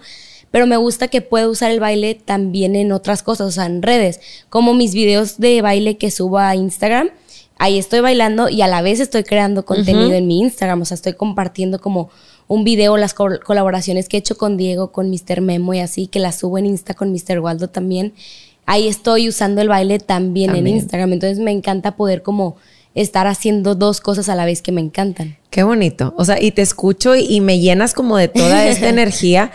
[0.53, 3.83] pero me gusta que puedo usar el baile también en otras cosas, o sea, en
[3.83, 7.11] redes, como mis videos de baile que subo a Instagram,
[7.59, 10.95] ahí estoy bailando y a la vez estoy creando contenido en mi Instagram, o sea,
[10.95, 12.11] estoy compartiendo como
[12.51, 15.41] un video, las colaboraciones que he hecho con Diego, con Mr.
[15.41, 17.39] Memo y así, que las subo en Insta con Mr.
[17.39, 18.13] Waldo también.
[18.67, 21.13] Ahí estoy usando el baile también, en Instagram.
[21.13, 22.57] Entonces me encanta poder como
[22.97, 25.39] estar haciendo dos cosas a la vez que me encantan.
[25.51, 26.13] Qué bonito.
[26.17, 29.53] O sea, y te escucho y me llenas como de toda esta energía.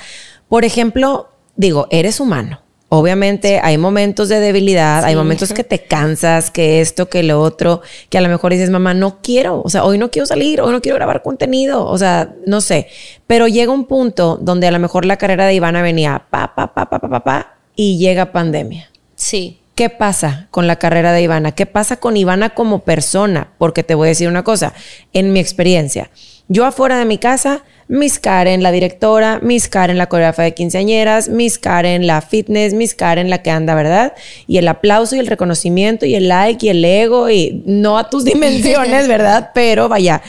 [0.47, 1.27] Por ejemplo,
[1.57, 2.61] digo, eres humano.
[2.89, 7.81] Obviamente hay momentos de debilidad, hay momentos que te cansas, que esto, que lo otro,
[8.09, 10.71] que a lo mejor dices, mamá, no quiero, o sea, hoy no quiero salir, hoy
[10.71, 12.87] no quiero grabar contenido, o sea, no sé.
[13.25, 16.73] Pero llega un punto donde a lo mejor la carrera de Ivana venía pa, pa,
[16.73, 18.89] pa, pa, pa, pa, pa, y llega pandemia.
[19.15, 19.59] Sí.
[19.73, 21.53] ¿Qué pasa con la carrera de Ivana?
[21.53, 23.51] ¿Qué pasa con Ivana como persona?
[23.57, 24.73] Porque te voy a decir una cosa,
[25.11, 26.11] en mi experiencia,
[26.47, 31.29] yo afuera de mi casa Miss Karen, la directora, Miss Karen, la coreógrafa de quinceañeras,
[31.29, 34.13] Miss Karen, la fitness, Miss Karen, la que anda, ¿verdad?
[34.47, 38.09] Y el aplauso y el reconocimiento y el like y el ego y no a
[38.09, 39.51] tus dimensiones, ¿verdad?
[39.53, 40.23] Pero vaya,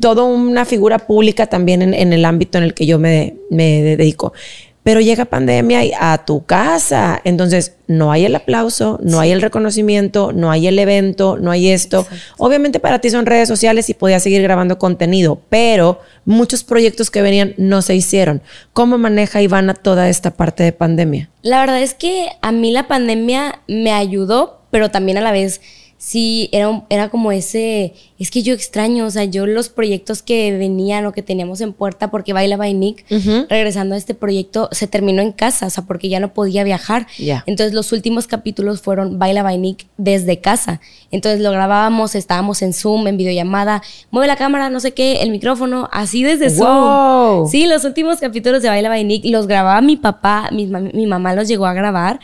[0.00, 4.32] todo una figura pública también en, el ámbito en el que yo me, me dedico.
[4.82, 7.20] Pero llega pandemia y a tu casa.
[7.24, 11.68] Entonces, no hay el aplauso, no hay el reconocimiento, no hay el evento, no hay
[11.68, 12.06] esto.
[12.38, 17.22] Obviamente para ti son redes sociales y podías seguir grabando contenido, pero muchos proyectos que
[17.22, 18.42] venían no se hicieron.
[18.72, 21.30] ¿Cómo maneja Ivana toda esta parte de pandemia?
[21.42, 25.60] La verdad es que a mí la pandemia me ayudó, pero también a la vez
[26.02, 30.50] sí, era, era como ese, es que yo extraño, o sea, yo los proyectos que
[30.58, 33.04] venían o que teníamos en puerta, porque Baila by Nick,
[33.48, 37.06] regresando a este proyecto, se terminó en casa, o sea, porque ya no podía viajar.
[37.46, 40.80] Entonces los últimos capítulos fueron Baila by Nick desde casa.
[41.12, 45.30] Entonces lo grabábamos, estábamos en Zoom, en videollamada, mueve la cámara, no sé qué, el
[45.30, 47.48] micrófono, así desde Zoom.
[47.48, 51.32] Sí, los últimos capítulos de Baila by Nick los grababa mi papá, mi, mi mamá
[51.34, 52.18] los llegó a grabar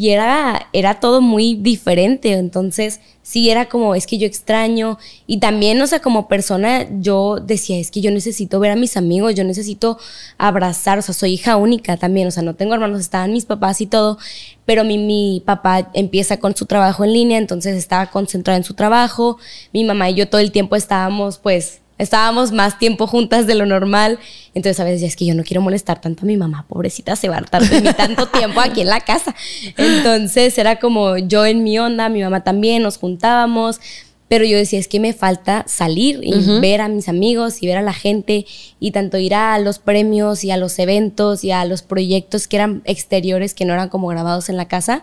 [0.00, 2.32] y era, era todo muy diferente.
[2.32, 4.96] Entonces, sí, era como, es que yo extraño.
[5.26, 8.96] Y también, o sea, como persona, yo decía, es que yo necesito ver a mis
[8.96, 9.98] amigos, yo necesito
[10.38, 13.82] abrazar, o sea, soy hija única también, o sea, no tengo hermanos, estaban mis papás
[13.82, 14.16] y todo,
[14.64, 18.72] pero mi, mi papá empieza con su trabajo en línea, entonces estaba concentrado en su
[18.72, 19.36] trabajo,
[19.74, 23.66] mi mamá y yo todo el tiempo estábamos, pues, estábamos más tiempo juntas de lo
[23.66, 24.18] normal.
[24.54, 27.28] Entonces a veces es que yo no quiero molestar tanto a mi mamá, pobrecita, se
[27.28, 29.34] va a hartar de mí tanto tiempo aquí en la casa.
[29.76, 33.80] Entonces era como yo en mi onda, mi mamá también, nos juntábamos.
[34.28, 37.78] Pero yo decía, es que me falta salir y ver a mis amigos y ver
[37.78, 38.46] a la gente
[38.78, 42.54] y tanto ir a los premios y a los eventos y a los proyectos que
[42.58, 45.02] eran exteriores, que no eran como grabados en la casa.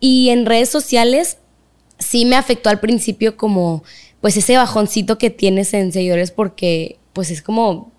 [0.00, 1.36] Y en redes sociales
[1.98, 3.84] sí me afectó al principio como
[4.24, 7.92] pues ese bajoncito que tienes en seguidores porque pues es como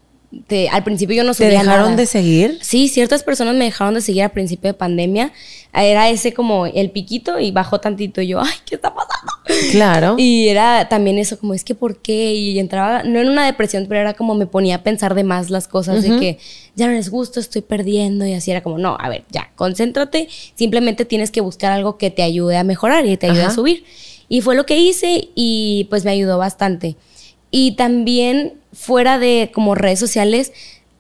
[0.48, 2.58] te, al principio yo no subía ¿Te dejaron de seguir?
[2.64, 5.32] Sí, ciertas personas me dejaron de seguir al principio de pandemia.
[5.72, 9.34] Era ese como el piquito y bajó tantito y yo, ay, ¿qué está pasando?
[9.70, 10.16] Claro.
[10.18, 12.34] Y era también eso como, es que ¿por qué?
[12.34, 15.52] Y entraba, no en una depresión, pero era como me ponía a pensar de más
[15.52, 16.40] las cosas, de que
[16.74, 20.28] ya no les gusto, estoy perdiendo y así era como, no, a ver, ya, concéntrate,
[20.56, 23.86] simplemente tienes que buscar algo que te ayude a mejorar y te ayude a subir.
[24.28, 26.96] Y fue lo que hice y pues me ayudó bastante.
[27.52, 30.52] Y también fuera de como redes sociales,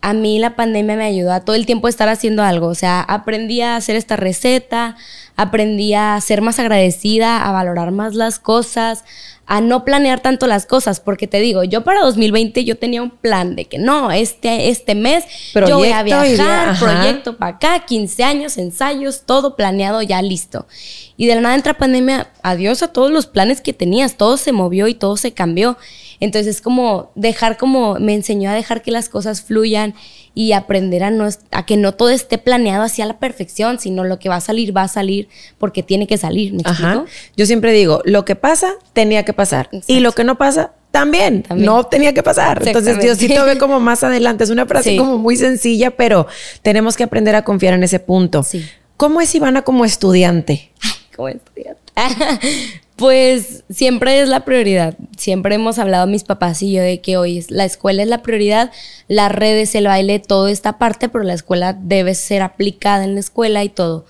[0.01, 2.67] a mí la pandemia me ayudó a todo el tiempo estar haciendo algo.
[2.67, 4.95] O sea, aprendí a hacer esta receta,
[5.35, 9.03] aprendí a ser más agradecida, a valorar más las cosas,
[9.47, 13.11] a no planear tanto las cosas, porque te digo, yo para 2020 yo tenía un
[13.11, 18.23] plan de que no, este, este mes yo voy a viajar, proyecto para acá, 15
[18.23, 20.67] años, ensayos, todo planeado, ya listo.
[21.17, 24.51] Y de la nada entra pandemia, adiós a todos los planes que tenías, todo se
[24.51, 25.77] movió y todo se cambió.
[26.19, 29.93] Entonces es como dejar como, me enseñó a dejar que las cosas fluyan
[30.33, 34.19] y aprender a, no, a que no todo esté planeado hacia la perfección, sino lo
[34.19, 36.53] que va a salir, va a salir porque tiene que salir.
[36.53, 37.05] ¿Me explico?
[37.37, 41.43] Yo siempre digo, lo que pasa tenía que pasar y lo que no pasa también,
[41.55, 42.65] no tenía que pasar.
[42.65, 44.45] Entonces Diosito ve como más adelante.
[44.45, 46.27] Es una frase como muy sencilla, pero
[46.61, 48.43] tenemos que aprender a confiar en ese punto.
[48.43, 48.65] Sí.
[48.95, 50.71] ¿Cómo es Ivana como estudiante?
[51.15, 51.81] Como estudiante.
[52.95, 54.95] pues siempre es la prioridad.
[55.17, 58.71] Siempre hemos hablado mis papás y yo de que hoy la escuela es la prioridad,
[59.07, 63.19] las redes, el baile, todo esta parte, pero la escuela debe ser aplicada en la
[63.19, 64.05] escuela y todo.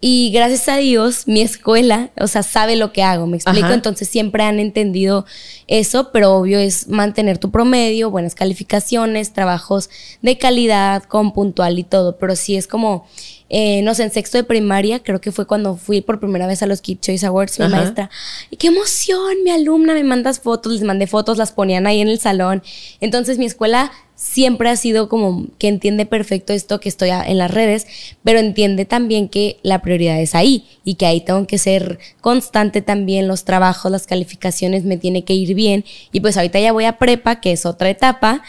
[0.00, 3.70] Y gracias a Dios, mi escuela, o sea, sabe lo que hago, me explico.
[3.70, 5.26] Entonces siempre han entendido
[5.66, 9.90] eso, pero obvio es mantener tu promedio, buenas calificaciones, trabajos
[10.22, 12.16] de calidad, con puntual y todo.
[12.16, 13.08] Pero sí es como,
[13.48, 16.62] eh, no sé, en sexto de primaria, creo que fue cuando fui por primera vez
[16.62, 18.08] a los Kid Choice Awards, mi maestra.
[18.50, 22.08] Y qué emoción, mi alumna, me mandas fotos, les mandé fotos, las ponían ahí en
[22.08, 22.62] el salón.
[23.00, 27.52] Entonces mi escuela siempre ha sido como que entiende perfecto esto que estoy en las
[27.52, 27.86] redes,
[28.24, 32.82] pero entiende también que la prioridad es ahí y que ahí tengo que ser constante
[32.82, 35.84] también, los trabajos, las calificaciones me tiene que ir bien.
[36.10, 38.42] Y pues ahorita ya voy a prepa, que es otra etapa,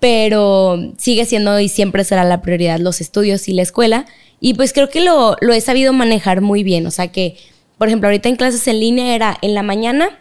[0.00, 4.06] pero sigue siendo y siempre será la prioridad los estudios y la escuela.
[4.40, 7.36] Y pues creo que lo, lo he sabido manejar muy bien, o sea que,
[7.76, 10.18] por ejemplo, ahorita en clases en línea era en la mañana,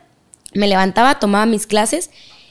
[0.53, 2.09] me levantaba, tomaba mis clases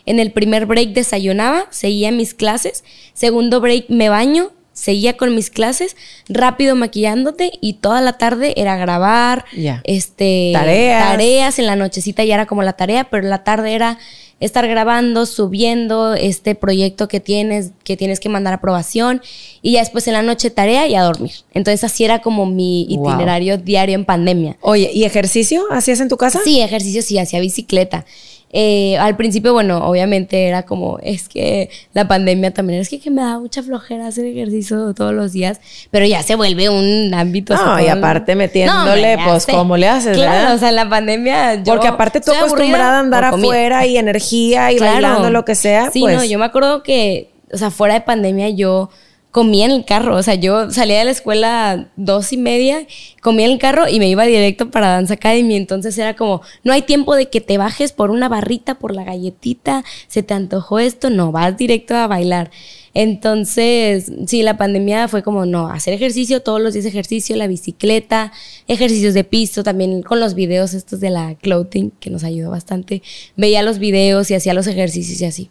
[0.09, 2.83] en el primer break desayunaba, seguía mis clases.
[3.13, 5.97] Segundo break me baño, seguía con mis clases,
[6.29, 9.45] rápido maquillándote y toda la tarde era grabar,
[9.85, 11.11] este, tareas.
[11.11, 11.59] tareas.
[11.59, 13.99] En la nochecita ya era como la tarea, pero la tarde era
[14.41, 19.21] estar grabando, subiendo este proyecto que tienes, que tienes que mandar aprobación
[19.63, 21.33] y ya después en la noche tarea y a dormir.
[21.53, 24.57] Entonces así era como mi itinerario diario en pandemia.
[24.61, 26.41] Oye, ¿y ejercicio hacías en tu casa?
[26.45, 28.07] Sí, ejercicio sí, hacía bicicleta.
[28.51, 33.11] Eh, al principio, bueno, obviamente era como, es que la pandemia también, es que, que,
[33.11, 37.55] me da mucha flojera hacer ejercicio todos los días, pero ya se vuelve un ámbito.
[37.55, 40.17] No, y aparte metiéndole, pues, ¿cómo le haces?
[40.17, 41.63] Claro, o sea, en la pandemia.
[41.65, 45.91] Porque aparte tú acostumbrada a andar afuera y energía y bailando lo que sea.
[45.91, 46.17] Sí, pues.
[46.17, 48.89] no, yo me acuerdo que, o sea, fuera de pandemia yo
[49.31, 50.17] comía en el carro.
[50.17, 52.87] O sea, yo salía de la escuela dos y media,
[53.23, 55.57] comía en el carro y me iba directo para Dance Academy.
[55.57, 59.05] Entonces era como, no hay tiempo de que te bajes por una barrita, por la
[59.05, 62.51] galletita, se te antojó esto, no, vas directo a bailar.
[62.95, 68.33] Entonces, sí, la pandemia fue como, no, hacer ejercicio, todos los días ejercicio, la bicicleta,
[68.67, 73.03] ejercicios de piso, también con los videos estos de la clothing, que nos ayudó bastante.
[73.37, 75.51] Veía los videos y hacía los ejercicios y así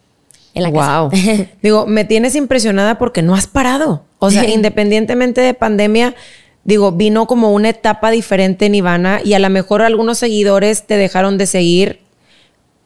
[0.56, 1.12] wow.
[1.62, 4.04] digo, me tienes impresionada porque no has parado.
[4.20, 6.16] O sea, independientemente de pandemia,
[6.64, 10.98] digo, vino como una etapa diferente en Ivana y a lo mejor algunos seguidores te
[10.98, 12.08] dejaron de seguir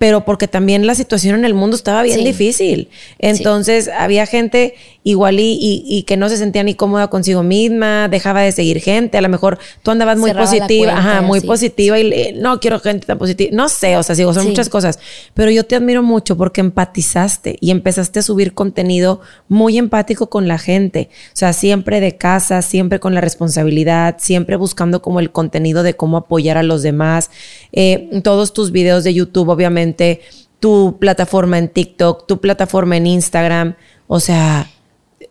[0.01, 2.89] pero porque también la situación en el mundo estaba bien difícil.
[3.19, 8.51] Entonces había gente igual y, que no se sentía ni cómoda consigo misma, dejaba de
[8.51, 12.79] seguir gente, a lo mejor tú andabas muy positiva, ajá, muy positiva y no quiero
[12.79, 14.99] gente tan positiva, no sé, o sea, sigo, son muchas cosas,
[15.33, 20.47] pero yo te admiro mucho porque empatizaste y empezaste a subir contenido muy empático con
[20.47, 25.31] la gente, o sea, siempre de casa, siempre con la responsabilidad, siempre buscando como el
[25.31, 27.31] contenido de cómo apoyar a los demás,
[27.71, 30.21] eh, todos tus videos de YouTube, obviamente,
[30.59, 33.75] tu plataforma en TikTok, tu plataforma en Instagram,
[34.07, 34.69] o sea,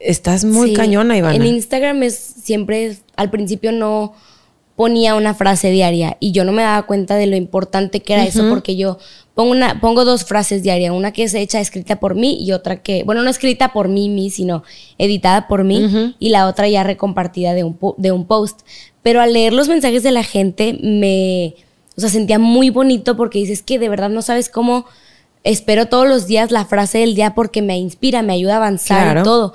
[0.01, 1.37] Estás muy cañona, Ivana.
[1.37, 4.15] En Instagram es siempre, al principio no
[4.81, 8.25] ponía una frase diaria y yo no me daba cuenta de lo importante que era
[8.25, 8.97] eso porque yo
[9.35, 12.83] pongo, una, pongo dos frases diarias, una que es hecha, escrita por mí y otra
[12.83, 14.63] que, bueno, no escrita por mí, mí sino
[14.97, 18.61] editada por mí y la otra ya recompartida de un, de un post.
[19.03, 21.57] Pero al leer los mensajes de la gente me,
[21.95, 24.87] o sea, sentía muy bonito porque dices que de verdad no sabes cómo
[25.45, 29.19] espero todos los días la frase del día porque me inspira, me ayuda a avanzar
[29.19, 29.53] y todo.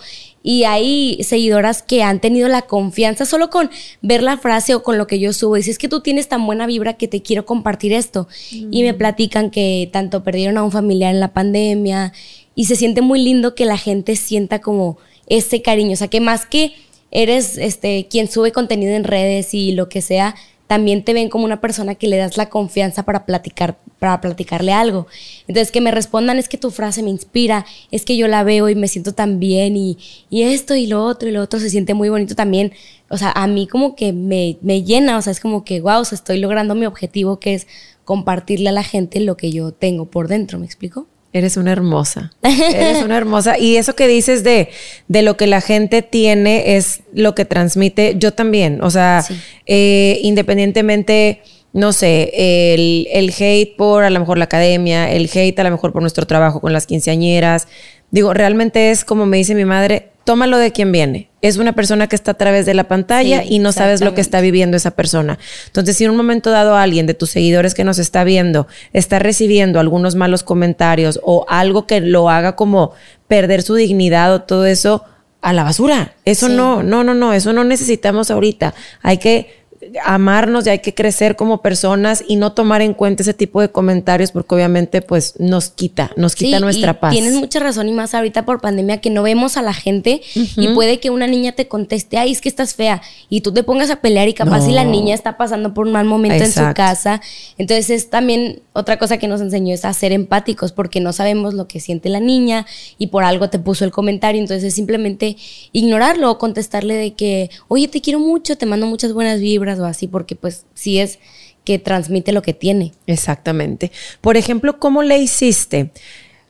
[0.47, 3.71] Y hay seguidoras que han tenido la confianza solo con
[4.03, 5.55] ver la frase o con lo que yo subo.
[5.55, 8.27] Dices, es que tú tienes tan buena vibra que te quiero compartir esto.
[8.51, 8.97] Y me mm.
[8.97, 12.13] platican que tanto perdieron a un familiar en la pandemia
[12.53, 15.93] y se siente muy lindo que la gente sienta como ese cariño.
[15.93, 16.73] O sea, que más que
[17.09, 20.35] eres este, quien sube contenido en redes y lo que sea,
[20.67, 24.73] también te ven como una persona que le das la confianza para platicar, para platicarle
[24.73, 25.07] algo.
[25.47, 28.69] Entonces que me respondan es que tu frase me inspira, es que yo la veo
[28.69, 29.97] y me siento tan bien y,
[30.31, 32.73] esto y lo otro y lo otro se siente muy bonito también.
[33.09, 35.99] O sea, a mí como que me, me llena, o sea, es como que, wow,
[36.01, 37.67] o sea, estoy logrando mi objetivo que es
[38.03, 41.07] compartirle a la gente lo que yo tengo por dentro, ¿me explico?
[41.35, 42.31] Eres una hermosa.
[42.43, 43.59] Eres una hermosa.
[43.59, 44.69] Y eso que dices de,
[45.09, 48.15] de lo que la gente tiene es lo que transmite.
[48.17, 48.81] Yo también.
[48.81, 49.21] O sea,
[49.65, 51.41] eh, independientemente
[51.73, 52.31] no sé,
[52.73, 56.01] el, el hate por a lo mejor la academia, el hate a lo mejor por
[56.01, 57.67] nuestro trabajo con las quinceañeras.
[58.11, 61.29] Digo, realmente es como me dice mi madre, tómalo de quien viene.
[61.41, 64.13] Es una persona que está a través de la pantalla Sí, y no sabes lo
[64.13, 65.37] que está viviendo esa persona.
[65.67, 69.19] Entonces, si en un momento dado alguien de tus seguidores que nos está viendo está
[69.19, 72.91] recibiendo algunos malos comentarios o algo que lo haga como
[73.27, 75.03] perder su dignidad o todo eso,
[75.41, 76.15] a la basura.
[76.25, 76.53] Eso Sí.
[76.53, 78.73] no, no, no, no, eso no necesitamos ahorita.
[79.03, 79.64] Hay que
[80.03, 83.69] amarnos y hay que crecer como personas y no tomar en cuenta ese tipo de
[83.69, 87.11] comentarios porque obviamente pues nos quita, nos quita Sí, nuestra y paz.
[87.11, 90.67] Tienes mucha razón y más ahorita por pandemia que no vemos a la gente y
[90.69, 93.89] puede que una niña te conteste, ay, es que estás fea y tú te pongas
[93.89, 94.65] a pelear y capaz No.
[94.65, 97.21] si la niña está pasando por un mal momento en su casa.
[97.57, 101.53] Entonces es también otra cosa que nos enseñó es a ser empáticos porque no sabemos
[101.53, 102.65] lo que siente la niña
[102.97, 104.41] y por algo te puso el comentario.
[104.41, 105.37] Entonces es simplemente
[105.71, 109.87] ignorarlo o contestarle de que, oye, te quiero mucho, te mando muchas buenas vibras o
[109.87, 111.19] así porque pues sí es
[111.63, 112.91] que transmite lo que tiene.
[113.07, 113.91] Exactamente.
[114.21, 115.91] Por ejemplo, ¿cómo le hiciste?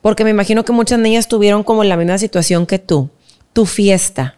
[0.02, 3.10] Porque me imagino que muchas niñas tuvieron como la misma situación que tú.
[3.52, 4.36] Tu fiesta.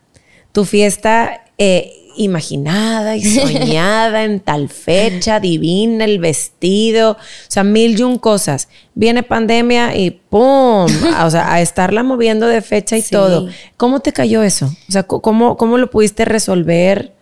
[0.53, 7.17] Tu fiesta eh, imaginada y soñada en tal fecha, divina, el vestido, o
[7.49, 8.69] sea, mil y un cosas.
[8.95, 10.87] Viene pandemia y ¡pum!
[11.25, 13.11] O sea, a estarla moviendo de fecha y Sí.
[13.11, 13.49] todo.
[13.77, 14.67] ¿Cómo te cayó eso?
[14.89, 17.13] O sea, ¿cómo, cómo lo pudiste resolver?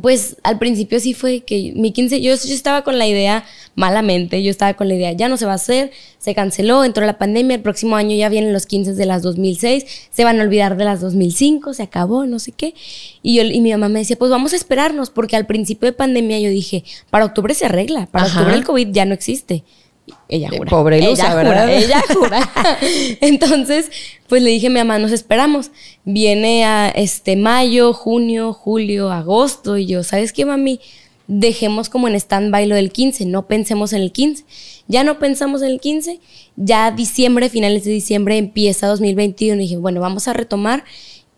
[0.00, 4.42] Pues al principio sí fue que mi 15, yo, yo estaba con la idea malamente,
[4.42, 7.18] yo estaba con la idea, ya no se va a hacer, se canceló, entró la
[7.18, 10.76] pandemia, el próximo año ya vienen los 15 de las 2006, se van a olvidar
[10.76, 12.74] de las 2005, se acabó, no sé qué.
[13.22, 15.92] Y, yo, y mi mamá me decía, pues vamos a esperarnos, porque al principio de
[15.92, 18.40] pandemia yo dije, para octubre se arregla, para Ajá.
[18.40, 19.64] octubre el COVID ya no existe.
[20.28, 20.70] Ella Eh, jura.
[20.70, 21.62] pobre Ilusa, ella ¿verdad?
[21.64, 22.50] Jura, ella jura.
[23.20, 23.90] Entonces,
[24.28, 25.70] pues le dije mi mamá, nos esperamos.
[26.04, 29.76] Viene a este mayo, junio, julio, agosto.
[29.78, 30.80] Y yo, ¿sabes qué, mami?
[31.26, 34.44] Dejemos como en stand-by lo del 15, no pensemos en el 15.
[34.88, 36.20] Ya no pensamos en el 15,
[36.56, 39.54] ya diciembre, finales de diciembre, empieza 2021.
[39.56, 40.84] Y dije, bueno, vamos a retomar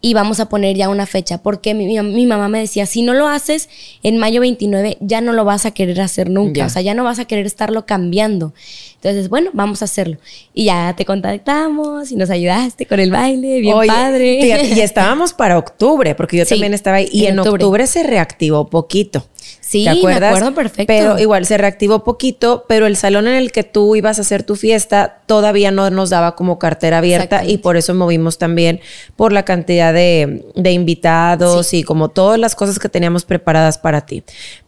[0.03, 3.13] y vamos a poner ya una fecha, porque mi, mi- mamá me decía, si no
[3.15, 3.69] lo haces
[4.03, 6.67] en mayo 29, ya no lo vas a querer hacer nunca, Ya.
[6.67, 8.53] o sea, ya no vas a querer estarlo cambiando.
[8.97, 10.19] Entonces, bueno, vamos a hacerlo.
[10.55, 14.65] Y ya te contactamos y nos ayudaste con el baile, bien Oye, padre.
[14.75, 17.09] y estábamos para octubre, porque yo Sí, también estaba ahí.
[17.13, 17.65] Y en, en octubre.
[17.65, 17.87] octubre.
[17.87, 19.27] se reactivó poquito.
[19.67, 20.37] Sí, ¿Te me acuerdas?
[20.37, 20.85] acuerdo perfecto.
[20.87, 24.45] Pero igual se reactivó poquito, pero el salón en el que tú ibas a hacer
[24.45, 28.79] tu fiesta todavía no nos daba como cartera abierta y por eso movimos también
[29.17, 34.07] por la cantidad de, de invitados y como todas las cosas que teníamos preparadas para
[34.07, 34.23] ti.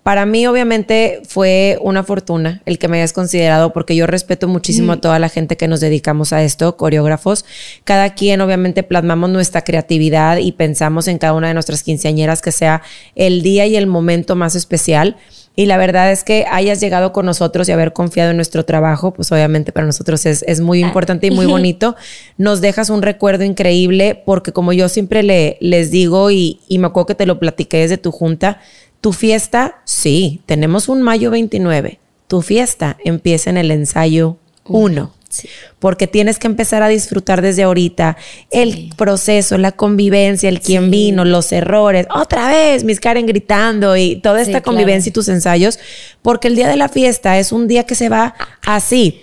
[0.08, 4.86] Para mí, obviamente, fue una fortuna el que me hayas considerado, porque yo respeto muchísimo
[4.86, 4.90] Mm.
[4.92, 7.44] a toda la gente que nos dedicamos a esto, coreógrafos.
[7.84, 12.52] Cada quien, obviamente, plasmamos nuestra creatividad y pensamos en cada una de nuestras quinceañeras que
[12.52, 12.80] sea
[13.16, 15.18] el día y el momento más especial.
[15.56, 19.12] Y la verdad es que hayas llegado con nosotros y haber confiado en nuestro trabajo,
[19.12, 21.96] pues obviamente para nosotros es, es muy importante y muy bonito.
[22.38, 26.86] Nos dejas un recuerdo increíble porque como yo siempre le, les digo y, y me
[26.86, 28.60] acuerdo que te lo platiqué desde tu junta,
[29.00, 31.98] tu fiesta, sí, tenemos un mayo 29.
[32.26, 34.36] Tu fiesta empieza en el ensayo
[34.66, 35.12] 1.
[35.30, 35.46] Sí.
[35.78, 38.16] Porque tienes que empezar a disfrutar desde ahorita
[38.50, 40.90] el proceso, la convivencia, el quién Sí.
[40.90, 42.06] vino, los errores.
[42.14, 44.64] Otra vez, Miss Karen gritando y toda esta claro.
[44.64, 45.78] convivencia y tus ensayos.
[46.22, 49.20] Porque el día de la fiesta es un día que se va así,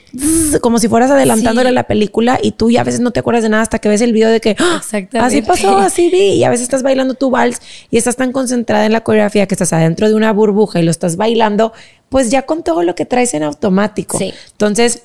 [0.61, 3.49] como si fueras adelantándole la película y tú ya a veces no te acuerdas de
[3.49, 4.81] nada hasta que ves el video de que ¡ah!
[5.19, 6.33] Así pasó, así vi.
[6.33, 9.55] Y a veces estás bailando tu vals y estás tan concentrada en la coreografía que
[9.55, 11.73] estás adentro de una burbuja y lo estás bailando,
[12.09, 14.19] pues ya con todo lo que traes en automático.
[14.51, 15.01] Entonces,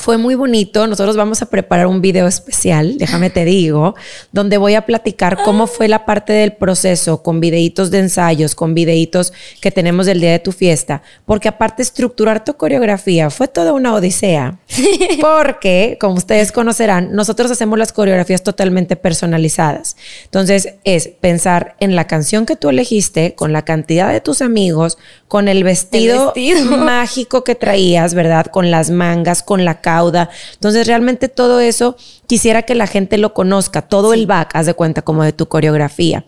[0.00, 0.86] fue muy bonito.
[0.86, 3.94] Nosotros vamos a preparar un video especial, déjame te digo,
[4.32, 8.74] donde voy a platicar cómo fue la parte del proceso, con videitos de ensayos, con
[8.74, 11.02] videitos que tenemos del día de tu fiesta.
[11.26, 14.58] Porque aparte estructurar tu coreografía fue toda una odisea.
[15.20, 19.96] Porque, como ustedes conocerán, nosotros hacemos las coreografías totalmente personalizadas.
[20.24, 24.98] Entonces, es pensar en la canción que tú elegiste, con la cantidad de tus amigos,
[25.28, 26.76] con el vestido, vestido.
[26.78, 28.46] mágico que traías, ¿verdad?
[28.46, 30.30] Con las mangas, con la cauda.
[30.54, 34.74] Entonces, realmente todo eso quisiera que la gente lo conozca, todo el back, haz de
[34.74, 36.24] cuenta, como de tu coreografía.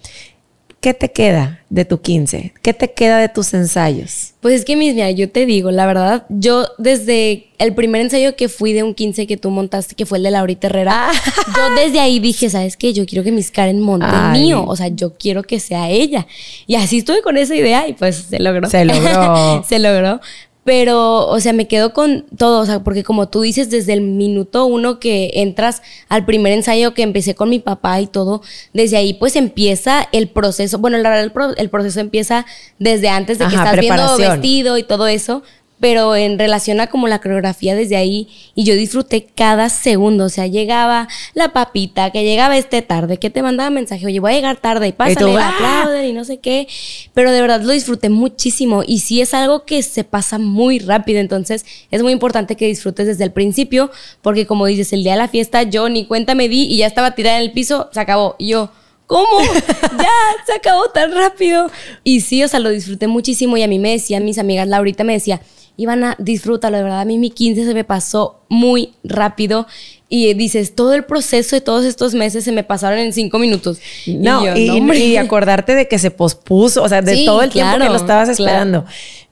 [0.81, 2.55] ¿Qué te queda de tu 15?
[2.61, 4.35] ¿Qué te queda de tus ensayos?
[4.41, 8.35] Pues es que, mis, mira, yo te digo, la verdad, yo desde el primer ensayo
[8.35, 11.09] que fui de un 15 que tú montaste, que fue el de Laurita Herrera,
[11.57, 12.93] yo desde ahí dije, ¿sabes qué?
[12.93, 14.41] Yo quiero que Miss Karen monte el Ay.
[14.43, 16.27] mío, o sea, yo quiero que sea ella.
[16.67, 18.69] Y así estuve con esa idea y pues se logró.
[18.69, 19.65] Se logró.
[19.69, 20.21] se logró.
[20.65, 24.01] Pero, o sea, me quedo con todo, o sea, porque como tú dices, desde el
[24.01, 28.43] minuto uno que entras al primer ensayo que empecé con mi papá y todo,
[28.73, 30.79] desde ahí pues empieza el proceso.
[30.79, 32.47] Bueno, el, pro- el proceso empieza
[32.79, 35.43] desde antes de que Ajá, estás viendo vestido y todo eso.
[35.83, 40.29] Pero en relación a como la coreografía desde ahí, y yo disfruté cada segundo, o
[40.29, 44.37] sea, llegaba la papita, que llegaba este tarde, que te mandaba mensaje, oye, voy a
[44.37, 46.05] llegar tarde, y pásale, ¡ah!
[46.07, 46.69] y no sé qué,
[47.15, 51.19] pero de verdad lo disfruté muchísimo, y sí es algo que se pasa muy rápido,
[51.19, 55.19] entonces es muy importante que disfrutes desde el principio, porque como dices, el día de
[55.19, 57.99] la fiesta yo ni cuenta me di y ya estaba tirada en el piso, se
[57.99, 58.71] acabó, y yo...
[59.05, 59.43] ¿Cómo?
[59.43, 61.71] Ya, se acabó tan rápido.
[62.03, 65.05] Y sí, o sea, lo disfruté muchísimo y a mí me decían mis amigas, Laurita
[65.05, 65.43] me decía,
[65.77, 67.01] Ivana, disfrútalo, de verdad.
[67.01, 69.67] A mí mi 15 se me pasó muy rápido
[70.15, 73.79] y dices, todo el proceso de todos estos meses se me pasaron en cinco minutos.
[74.07, 77.97] No, y, acordarte de que se pospuso, o sea, de todo el tiempo que lo
[77.97, 78.85] estabas esperando.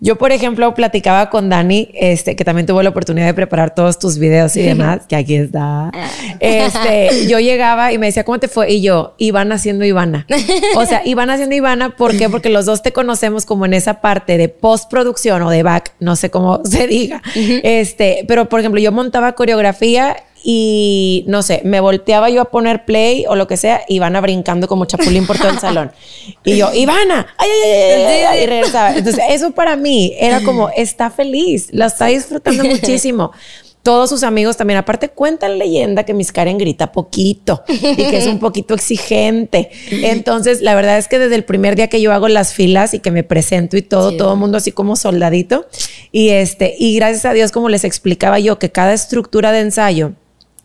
[0.03, 3.99] Yo, por ejemplo, platicaba con Dani, este, que también tuvo la oportunidad de preparar todos
[3.99, 5.93] tus videos y demás, que aquí está.
[6.41, 8.73] Este, yo llegaba y me decía, ¿cómo te fue?
[8.73, 10.27] Y yo, Ivana haciendo Ivana.
[10.77, 12.31] O sea, Ivana haciendo Ivana, ¿por qué?
[12.31, 16.17] Porque los dos te conocemos como en esa parte de postproducción o de back, no
[16.17, 17.23] sé cómo se diga.
[17.35, 22.85] Este, pero por ejemplo, yo montaba coreografía y no sé, me volteaba yo a poner
[22.85, 25.93] play o lo que sea, Ivana brincando como chapulín por todo el salón.
[26.45, 28.97] Y yo, Ivana, ay, ay, ay, ay, y regresaba.
[28.97, 33.33] Entonces, eso para mí era como, está feliz, la está disfrutando muchísimo.
[33.83, 38.27] Todos sus amigos también, aparte cuentan leyenda que Miss Karen grita poquito y que es
[38.27, 39.71] un poquito exigente.
[39.91, 42.99] Entonces, la verdad es que desde el primer día que yo hago las filas y
[42.99, 45.67] que me presento y todo, todo el mundo así como soldadito.
[46.13, 50.13] Y este, y gracias a Dios, como les explicaba yo, que cada estructura de ensayo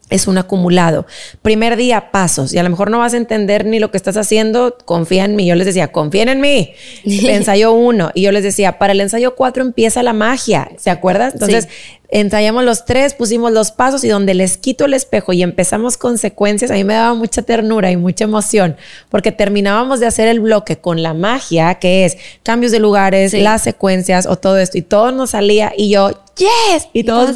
[0.10, 1.08] es un acumulado.
[1.42, 2.54] Primer día, pasos.
[2.54, 4.78] Y a lo mejor no vas a entender ni lo que estás haciendo.
[4.86, 5.48] Confía en mí.
[5.48, 6.74] Yo les decía, confíen en mí.
[7.04, 8.12] ensayo uno.
[8.14, 10.70] Y yo les decía, para el ensayo cuatro empieza la magia.
[10.78, 11.32] ¿Se acuerdan?
[11.34, 11.68] Entonces,
[12.10, 16.18] ensayamos los tres, pusimos los pasos y donde les quito el espejo y empezamos con
[16.18, 18.78] secuencias, a mí me daba mucha ternura y mucha emoción.
[19.10, 23.64] Porque terminábamos de hacer el bloque con la magia, que es cambios de lugares, las
[23.64, 24.78] secuencias o todo esto.
[24.78, 26.88] Y todo nos salía y yo, yes.
[26.94, 27.36] Y todos,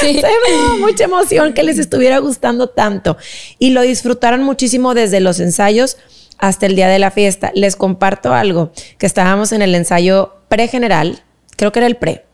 [0.00, 0.14] Sí.
[0.20, 3.16] Se me mucha emoción que les estuviera gustando tanto
[3.58, 5.96] y lo disfrutaron muchísimo desde los ensayos
[6.38, 7.50] hasta el día de la fiesta.
[7.54, 11.22] Les comparto algo, que estábamos en el ensayo pre-general,
[11.56, 12.24] creo que era el pre,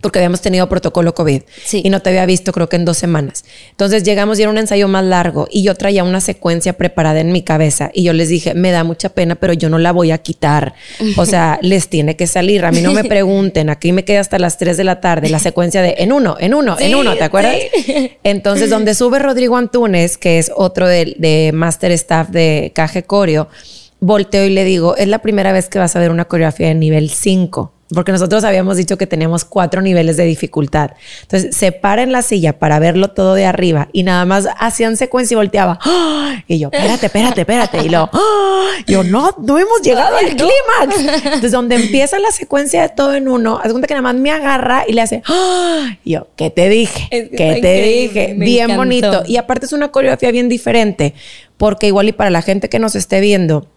[0.00, 1.42] porque habíamos tenido protocolo COVID
[1.72, 3.44] y no te había visto creo que en dos semanas.
[3.70, 7.32] Entonces llegamos y era un ensayo más largo y yo traía una secuencia preparada en
[7.32, 10.10] mi cabeza y yo les dije, me da mucha pena, pero yo no la voy
[10.10, 10.74] a quitar.
[11.16, 12.64] O sea, les tiene que salir.
[12.64, 15.38] A mí no me pregunten, aquí me quedé hasta las 3 de la tarde la
[15.38, 17.56] secuencia de en uno, en uno, en uno, ¿te acuerdas?
[18.22, 23.48] Entonces, donde sube Rodrigo Antunes, que es otro de, de Master Staff de Caje Coreo,
[24.00, 26.74] volteo y le digo, es la primera vez que vas a ver una coreografía de
[26.74, 30.92] nivel 5 porque nosotros habíamos dicho que teníamos cuatro niveles de dificultad.
[31.22, 34.96] Entonces, se para en la silla para verlo todo de arriba y nada más hacían
[34.96, 35.78] secuencia y volteaba.
[35.82, 36.42] ¡Ah!
[36.48, 37.78] Y yo, espérate, espérate, espérate.
[37.84, 38.70] Y lo, ¡Ah!
[38.86, 41.24] yo, no, no hemos llegado al clímax.
[41.24, 44.30] Entonces, donde empieza la secuencia de todo en uno, haz cuenta que nada más me
[44.32, 45.96] agarra y le hace, ¡Ah!
[46.04, 47.08] y yo, ¿qué te dije?
[47.10, 48.34] ¿Qué te dije?
[48.36, 49.22] bien bonito.
[49.26, 51.14] Y aparte es una coreografía bien diferente,
[51.56, 53.68] porque igual y para la gente que nos esté viendo,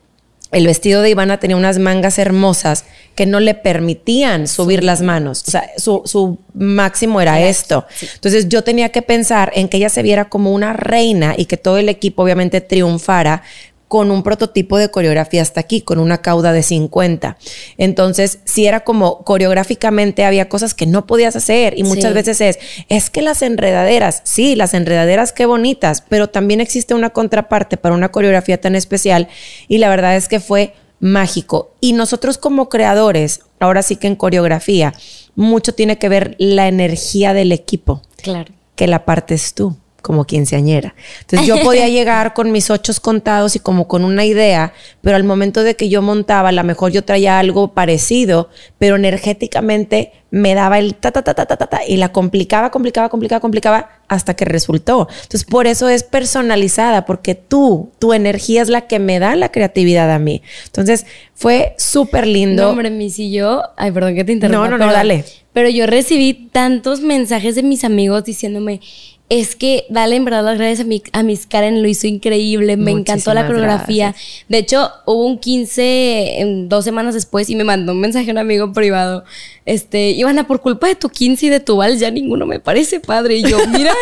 [0.52, 5.44] el vestido de Ivana tenía unas mangas hermosas que no le permitían subir las manos.
[5.48, 7.86] O sea, su, máximo era esto.
[8.16, 11.58] Entonces yo tenía que pensar en que ella se viera como una reina y que
[11.58, 13.44] todo el equipo obviamente triunfara
[13.90, 17.38] con un prototipo de coreografía hasta aquí, con una cauda de 50.
[17.78, 22.60] Entonces, si era como coreográficamente había cosas que no podías hacer y muchas veces es,
[22.88, 27.96] es que las enredaderas, sí, las enredaderas qué bonitas, pero también existe una contraparte para
[27.96, 29.28] una coreografía tan especial
[29.68, 31.74] y la verdad es que fue mágico.
[31.82, 34.94] Y nosotros como creadores, ahora sí que en coreografía,
[35.36, 38.04] mucho tiene que ver la energía del equipo.
[38.22, 38.54] Claro.
[38.76, 40.96] Que la partes tú como quinceañera.
[41.22, 45.24] Entonces yo podía llegar con mis ocho contados y como con una idea, pero al
[45.24, 50.54] momento de que yo montaba, a lo mejor yo traía algo parecido, pero energéticamente me
[50.54, 54.36] daba el ta ta ta ta ta ta, y la complicaba, complicaba, complicaba, complicaba hasta
[54.36, 55.08] que resultó.
[55.10, 59.52] Entonces por eso es personalizada, porque tú, tu energía es la que me da la
[59.52, 60.42] creatividad a mí.
[60.66, 62.64] Entonces fue súper lindo.
[62.64, 64.70] No, hombre, mis y yo, ay, perdón que te interrumpa.
[64.70, 65.26] No, no, no, dale.
[65.54, 68.82] Pero yo recibí tantos mensajes de mis amigos diciéndome,
[69.30, 72.78] es que dale en verdad las gracias a, mi, a Miss Karen, lo hizo increíble,
[72.78, 74.16] me encantó la coreografía.
[74.48, 78.34] De hecho, hubo un 15 en dos semanas después y me mandó un mensaje a
[78.34, 79.24] un amigo privado.
[79.68, 83.00] Este, Ivana, por culpa de tu 15 y de tu vals, ya ninguno me parece
[83.00, 83.38] padre.
[83.38, 84.00] Y yo, míralo,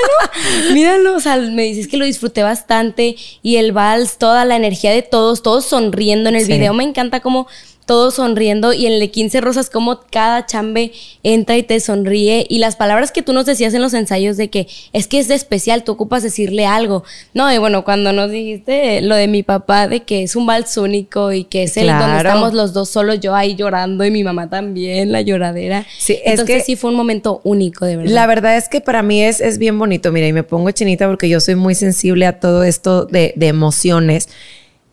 [0.74, 1.16] míralo.
[1.16, 5.02] O sea, me dices que lo disfruté bastante y el vals, toda la energía de
[5.02, 6.74] todos, todos sonriendo en el video.
[6.74, 7.48] Me encanta cómo
[7.88, 10.92] todos sonriendo y en el de 15 rosas como cada chambe
[11.24, 14.50] entra y te sonríe y las palabras que tú nos decías en los ensayos de
[14.50, 17.04] que es que es de especial, tú ocupas decirle algo.
[17.34, 20.78] No, y bueno, cuando nos dijiste lo de mi papá de que es un vals
[20.78, 24.24] único y que es el donde estamos los dos solo yo ahí llorando y mi
[24.24, 25.86] mamá también, la lloradera.
[25.98, 28.12] Sí, Entonces sí fue un momento único, de verdad.
[28.12, 31.08] La verdad es que para mí es, es bien bonito, mira, y me pongo chinita
[31.08, 34.28] porque yo soy muy sensible a todo esto de, de emociones.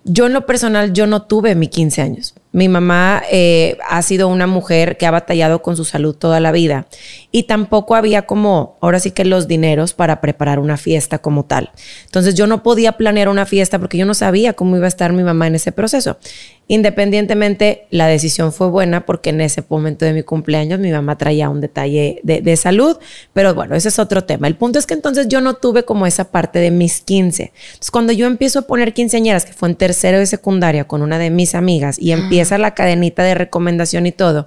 [0.05, 2.35] Yo en lo personal, yo no tuve mi 15 años.
[2.55, 6.53] Mi mamá eh, ha sido una mujer que ha batallado con su salud toda la
[6.53, 6.87] vida
[7.33, 11.73] y tampoco había como, ahora sí que los dineros para preparar una fiesta como tal.
[12.05, 15.13] Entonces yo no podía planear una fiesta porque yo no sabía cómo iba a estar
[15.13, 16.17] mi mamá en ese proceso.
[16.67, 21.51] Independientemente, la decisión fue buena porque en ese momento de mi cumpleaños mi mamá traía
[21.51, 22.97] un detalle de, salud,
[23.35, 24.47] pero bueno, ese es otro tema.
[24.47, 27.53] El punto es que entonces yo no tuve como esa parte de mis 15.
[27.55, 31.19] Entonces cuando yo empiezo a poner quinceañeras, que fue en tercero de secundaria con una
[31.19, 34.47] de mis amigas y empiezo la cadenita de recomendación y todo.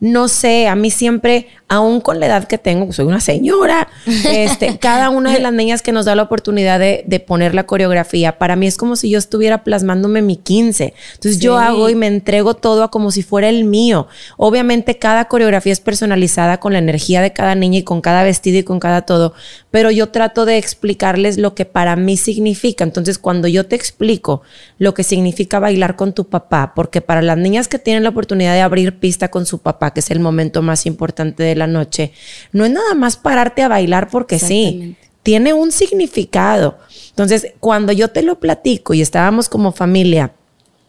[0.00, 4.78] No sé, a mí siempre, aún con la edad que tengo, soy una señora, este,
[4.80, 8.56] cada una de las niñas que nos da la oportunidad de, poner la coreografía, para
[8.56, 10.94] mí es como si yo estuviera plasmándome mi 15.
[11.14, 14.08] Entonces yo hago y me entrego todo a como si fuera el mío.
[14.38, 18.58] Obviamente cada coreografía es personalizada con la energía de cada niña y con cada vestido
[18.58, 19.34] y con cada todo,
[19.70, 22.84] pero yo trato de explicarles lo que para mí significa.
[22.84, 24.40] Entonces cuando yo te explico
[24.78, 28.54] lo que significa bailar con tu papá, porque para las niñas que tienen la oportunidad
[28.54, 32.12] de abrir pista con su papá, que es el momento más importante de la noche,
[32.52, 36.78] no es nada más pararte a bailar porque sí, tiene un significado.
[37.10, 40.32] Entonces, cuando yo te lo platico y estábamos como familia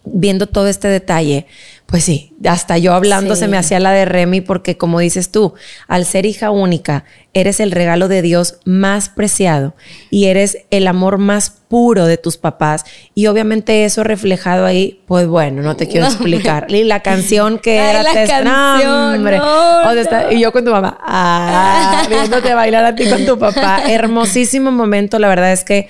[0.03, 1.45] viendo todo este detalle,
[1.91, 5.55] pues sí, hasta yo hablando se me hacía la de Remy porque como dices tú,
[5.89, 9.75] al ser hija única, eres el regalo de Dios más preciado
[10.09, 12.85] y eres el amor más puro de tus papás.
[13.13, 16.67] Y obviamente eso reflejado ahí, pues bueno, no te quiero explicar.
[16.71, 19.41] Y la canción que era la canción, hombre.
[20.31, 25.19] y yo con tu mamá, ah, viéndote bailar a ti con tu papá, hermosísimo momento,
[25.19, 25.89] la verdad es que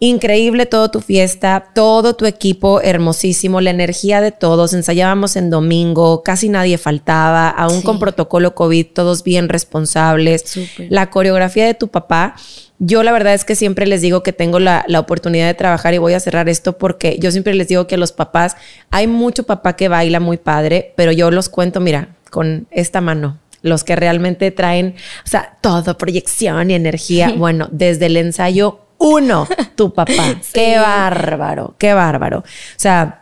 [0.00, 4.72] Increíble todo tu fiesta, todo tu equipo hermosísimo, la energía de todos.
[4.72, 10.56] Ensayábamos en domingo, casi nadie faltaba, aún con protocolo COVID, todos bien responsables.
[10.88, 12.36] La coreografía de tu papá.
[12.78, 15.94] Yo la verdad es que siempre les digo que tengo la, la, oportunidad de trabajar
[15.94, 18.56] y voy a cerrar esto porque yo siempre les digo que los papás,
[18.92, 23.40] hay mucho papá que baila muy padre, pero yo los cuento, mira, con esta mano,
[23.62, 24.94] los que realmente traen,
[25.24, 27.34] o sea, todo, proyección y energía.
[27.36, 30.12] Bueno, desde el ensayo uno, tu papá.
[30.52, 32.40] Qué bárbaro, qué bárbaro.
[32.40, 32.44] O
[32.76, 33.20] sea,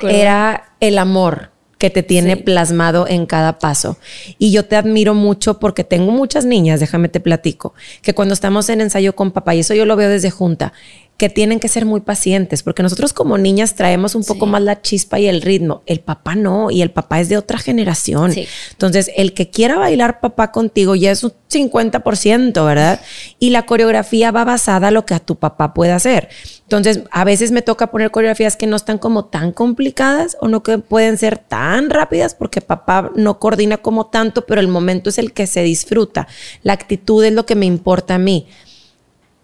[0.00, 1.52] era el amor
[1.82, 3.98] que te tiene plasmado en cada paso.
[4.38, 8.68] Y yo te admiro mucho porque tengo muchas niñas, déjame te platico, que cuando estamos
[8.68, 10.72] en ensayo con papá, y eso yo lo veo desde junta,
[11.16, 14.82] que tienen que ser muy pacientes, porque nosotros como niñas traemos un poco más la
[14.82, 15.82] chispa y el ritmo.
[15.86, 18.34] El papá no, y el papá es de otra generación.
[18.72, 23.00] Entonces, el que quiera bailar papá contigo ya es un 50%, ¿verdad?
[23.38, 26.28] Y la coreografía va basada a lo que a tu papá pueda hacer.
[26.62, 30.62] Entonces, a veces me toca poner coreografías que no están como tan complicadas o no
[30.62, 35.18] que pueden ser tan rápidas porque papá no coordina como tanto, pero el momento es
[35.18, 36.26] el que se disfruta.
[36.62, 38.48] La actitud es lo que me importa a mí.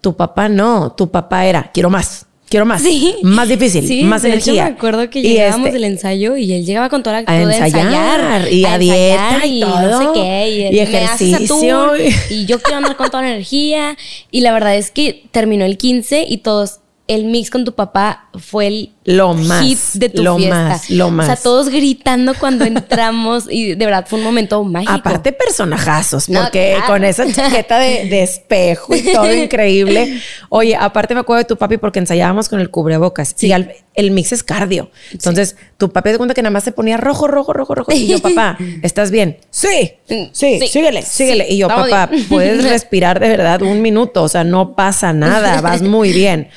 [0.01, 2.83] Tu papá no, tu papá era, quiero más, quiero más,
[3.21, 4.65] más difícil, más energía.
[4.65, 7.67] me acuerdo que llegábamos este del ensayo y él llegaba con toda la actitud a
[7.67, 11.93] ensayar, y a, dieta y, todo, no sé qué, y, ejercicio.
[12.29, 13.97] y yo quiero andar con toda la energía.
[14.31, 16.79] Y la verdad es que terminó el 15 y todos
[17.09, 20.69] el mix con tu papá fue el lo más, hit de tu lo fiesta.
[20.69, 21.25] Más, lo más.
[21.25, 24.93] O sea, todos gritando cuando entramos y de verdad fue un momento mágico.
[24.93, 30.21] Aparte personajazos, porque con esa chaqueta de, espejo y todo increíble.
[30.49, 33.33] Oye, aparte me acuerdo de tu papi porque ensayábamos con el cubrebocas.
[33.35, 33.47] Sí.
[33.47, 33.53] Y
[33.99, 34.91] el mix es cardio.
[35.11, 37.91] Entonces, tu papi de cuenta que nada más se ponía rojo, rojo, rojo, rojo.
[37.91, 39.39] Y yo, papá, ¿estás bien?
[39.49, 39.93] Sí,
[40.31, 41.47] sí, síguele, síguele.
[41.49, 44.21] Y yo, papá, puedes respirar de verdad un minuto.
[44.21, 46.49] O sea, no pasa nada, vas muy bien.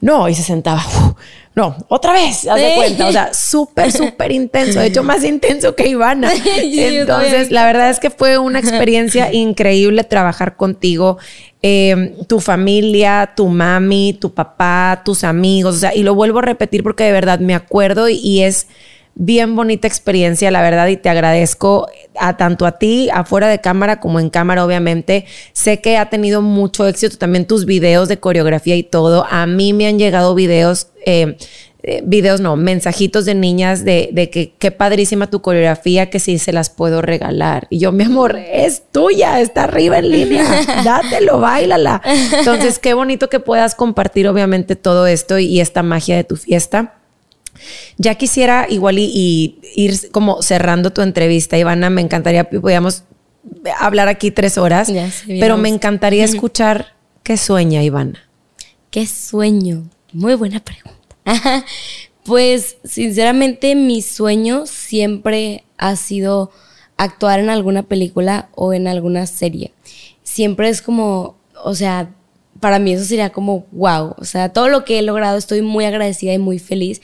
[0.00, 0.84] No, y se sentaba.
[1.54, 3.08] no, otra vez, haz de cuenta.
[3.08, 4.80] O sea, súper, súper intenso.
[4.80, 6.32] De hecho, más intenso que Ivana.
[6.44, 11.18] Entonces, la verdad es que fue una experiencia increíble trabajar contigo.
[11.62, 15.76] Em, tu familia, tu mami, tu papá, tus amigos.
[15.76, 18.68] O sea, y lo vuelvo a repetir porque de verdad me acuerdo y es
[19.18, 23.98] bien bonita experiencia, la verdad, y te agradezco a tanto a ti, afuera de cámara
[23.98, 25.24] como en cámara, obviamente.
[25.54, 29.26] Sé que ha tenido mucho éxito también tus videos de coreografía y todo.
[29.28, 31.38] A mí me han llegado videos, eh,
[31.82, 36.38] eh, videos no, mensajitos de niñas de, de, que qué padrísima tu coreografía, que sí
[36.38, 37.68] se las puedo regalar.
[37.70, 40.44] Y yo, mi amor, es tuya, está arriba en línea,
[40.84, 42.02] dátelo, bailala.
[42.38, 46.92] Entonces, qué bonito que puedas compartir, obviamente, todo esto y esta magia de tu fiesta.
[47.98, 53.04] Ya quisiera igual y, ir como cerrando tu entrevista, Ivana, me encantaría, podíamos
[53.78, 54.92] hablar aquí tres horas,
[55.26, 58.20] pero me encantaría escuchar qué sueña Ivana.
[58.90, 59.88] ¿Qué sueño?
[60.12, 60.96] Muy buena pregunta.
[62.24, 66.50] pues sinceramente mi sueño siempre ha sido
[66.96, 69.72] actuar en alguna película o en alguna serie.
[70.22, 72.10] Siempre es como, o sea,
[72.60, 74.14] para mí eso sería como wow.
[74.18, 77.00] O sea, todo lo que he logrado estoy muy agradecida y muy feliz.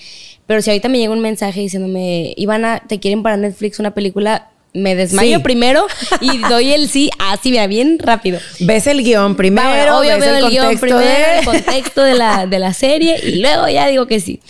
[0.47, 4.49] Pero si ahorita me llega un mensaje diciéndome, Ivana, ¿te quieren para Netflix una película?
[4.74, 5.86] Me desmayo primero
[6.22, 8.40] y doy el sí así, mira, bien rápido.
[8.61, 12.72] Ves el guion primero, obvio ves el, guion primero, el contexto de la, de la
[12.72, 14.40] serie y luego ya digo que sí.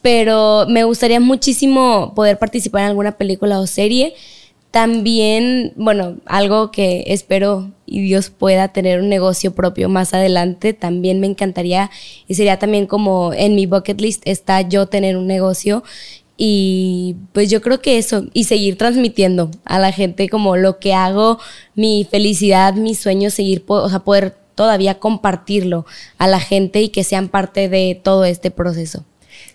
[0.00, 4.14] Pero me gustaría muchísimo poder participar en alguna película o serie.
[4.72, 11.20] También, bueno, algo que espero y Dios pueda tener un negocio propio más adelante, también
[11.20, 11.90] me encantaría
[12.26, 15.84] y sería también como en mi bucket list está yo tener un negocio
[16.38, 20.94] y pues yo creo que eso y seguir transmitiendo a la gente como lo que
[20.94, 21.38] hago,
[21.74, 25.84] mi felicidad, mis sueños, seguir, o sea, poder todavía compartirlo
[26.16, 29.04] a la gente y que sean parte de todo este proceso.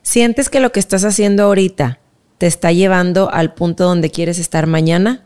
[0.03, 1.99] ¿Sientes que lo que estás haciendo ahorita
[2.37, 5.23] te está llevando al punto donde quieres estar mañana?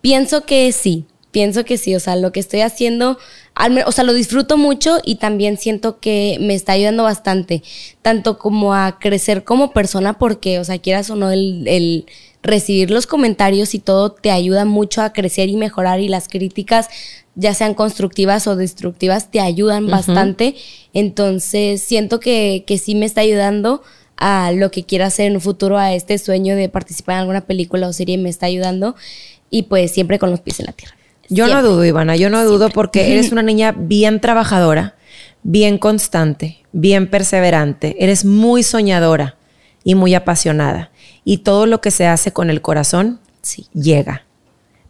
[0.00, 3.18] Pienso que sí, pienso que sí, o sea, lo que estoy haciendo,
[3.86, 7.62] o sea, lo disfruto mucho y también siento que me está ayudando bastante,
[8.02, 12.06] tanto como a crecer como persona, porque, o sea, quieras o no, el,
[12.44, 16.88] recibir los comentarios y todo te ayuda mucho a crecer y mejorar y las críticas,
[17.36, 20.56] ya sean constructivas o destructivas, te ayudan bastante.
[20.92, 23.82] Entonces, siento que, que sí me está ayudando
[24.24, 27.40] a lo que quiero hacer en un futuro, a este sueño de participar en alguna
[27.40, 28.94] película o serie, me está ayudando
[29.50, 30.94] y pues siempre con los pies en la tierra.
[31.28, 34.94] Yo no dudo, Ivana, yo no dudo porque eres una niña bien trabajadora,
[35.42, 39.36] bien constante, bien perseverante, eres muy soñadora
[39.82, 40.92] y muy apasionada.
[41.24, 43.18] Y todo lo que se hace con el corazón
[43.74, 44.24] llega.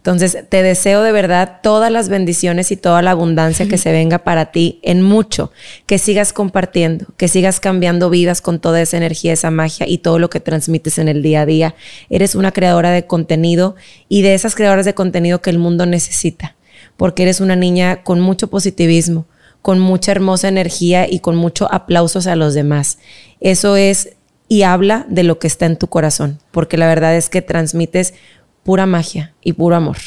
[0.03, 4.17] Entonces, te deseo de verdad todas las bendiciones y toda la abundancia que se venga
[4.19, 5.53] para ti en mucho,
[5.85, 10.19] que sigas compartiendo, que sigas cambiando vidas con toda esa energía, esa magia y todo
[10.19, 11.75] lo que transmites en el día a día.
[12.09, 13.77] Eres una creadora de contenido
[14.09, 16.57] y de esas creadoras de contenido que el mundo necesita,
[16.97, 19.25] porque eres una niña con mucho positivismo,
[19.61, 22.97] con mucha hermosa energía y con mucho aplausos a los demás.
[23.39, 24.17] Eso es
[24.49, 28.13] y habla de lo que está en tu corazón, porque la verdad es que transmites
[28.63, 29.97] pura magia y puro amor.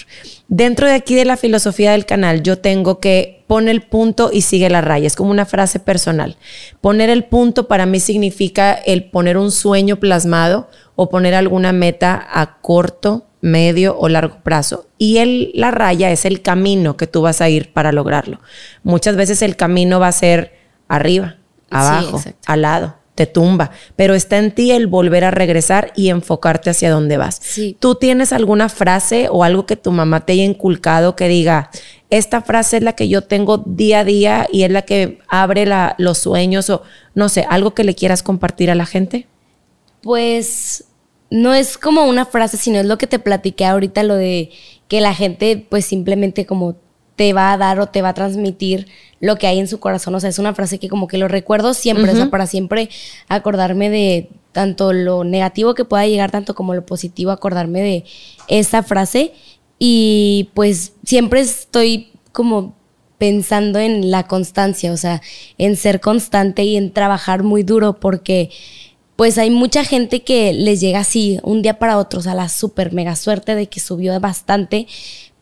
[0.49, 4.41] Dentro de aquí de la filosofía del canal, yo tengo que poner el punto y
[4.41, 5.07] sigue la raya.
[5.07, 6.37] Es como una frase personal.
[6.81, 12.27] Poner el punto para mí significa el poner un sueño plasmado o poner alguna meta
[12.33, 14.87] a corto, medio o largo plazo.
[14.99, 18.41] Y el, la raya es el camino que tú vas a ir para lograrlo.
[18.83, 20.57] Muchas veces el camino va a ser
[20.89, 21.37] arriba,
[21.71, 26.71] abajo, al lado te tumba, pero está en ti el volver a regresar y enfocarte
[26.71, 27.41] hacia dónde vas.
[27.81, 31.71] ¿Tú tienes alguna frase o algo que tu mamá te haya inculcado que diga,
[32.11, 35.67] esta frase es la que yo tengo día a día y es la que abre
[35.99, 36.83] los sueños o
[37.15, 39.27] no sé, algo que le quieras compartir a la gente?
[40.03, 40.85] Pues
[41.31, 44.51] no es como una frase, sino es lo que te platiqué ahorita, lo de
[44.89, 46.77] que la gente pues simplemente como
[47.17, 48.87] te va a dar o te va a transmitir
[49.21, 50.15] lo que hay en su corazón.
[50.15, 52.91] O sea, es una frase que como que lo recuerdo siempre, o sea, para siempre
[53.29, 58.05] acordarme de tanto lo negativo que pueda llegar, tanto como lo positivo, acordarme de
[58.49, 59.33] esa frase.
[59.79, 62.75] Y pues siempre estoy como
[63.19, 65.23] pensando en la constancia, o sea,
[65.59, 68.51] en ser constante y en trabajar muy duro porque
[69.17, 72.51] pues hay mucha gente que les llega así un día para otro, o sea, la
[72.51, 74.87] super mega suerte de que subió bastante,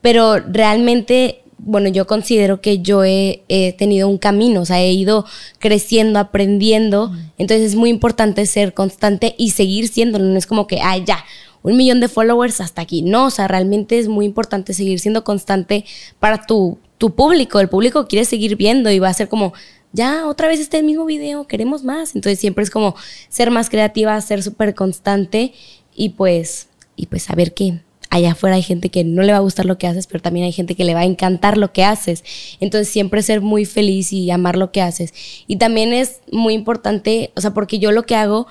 [0.01, 3.45] pero realmente bueno, yo considero que yo he,
[3.79, 5.25] tenido un camino, o sea, he ido
[5.59, 10.81] creciendo, aprendiendo, entonces es muy importante ser constante y seguir siendo, no es como que,
[10.83, 11.25] ay, ya,
[11.63, 15.25] un millón de followers hasta aquí, no, o sea, realmente es muy importante seguir siendo
[15.25, 15.85] constante
[16.19, 19.55] para tu, tu público, el público quiere seguir viendo y va a ser como,
[19.93, 22.95] ya otra vez este mismo video, queremos más, entonces siempre es como
[23.29, 25.55] ser más creativa, ser súper constante
[25.95, 27.81] y pues, y pues saber que
[28.15, 30.47] allá afuera hay gente que no le va a gustar lo que haces, pero también
[30.47, 32.23] hay gente que le va a encantar lo que haces.
[32.61, 35.13] Entonces siempre ser muy feliz y amar lo que haces.
[35.49, 38.47] Y también es muy importante, o sea, porque yo lo que hago,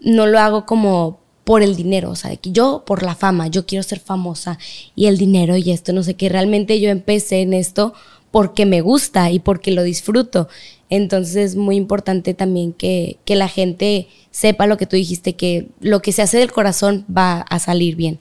[0.00, 3.46] no lo hago como por el dinero, o sea, de que yo por la fama,
[3.46, 4.58] yo quiero ser famosa
[4.96, 7.94] y el dinero y esto, no sé qué, realmente yo empecé en esto
[8.32, 10.48] porque me gusta y porque lo disfruto.
[10.90, 15.68] Entonces es muy importante también que, que la gente sepa lo que tú dijiste, que
[15.80, 18.18] lo que se hace del corazón va a salir bien.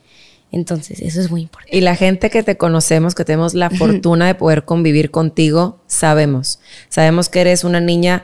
[0.55, 1.75] Entonces, eso es muy importante.
[1.75, 6.59] Y la gente que te conocemos, que tenemos la fortuna de poder convivir contigo, sabemos.
[6.87, 8.23] Sabemos que eres una niña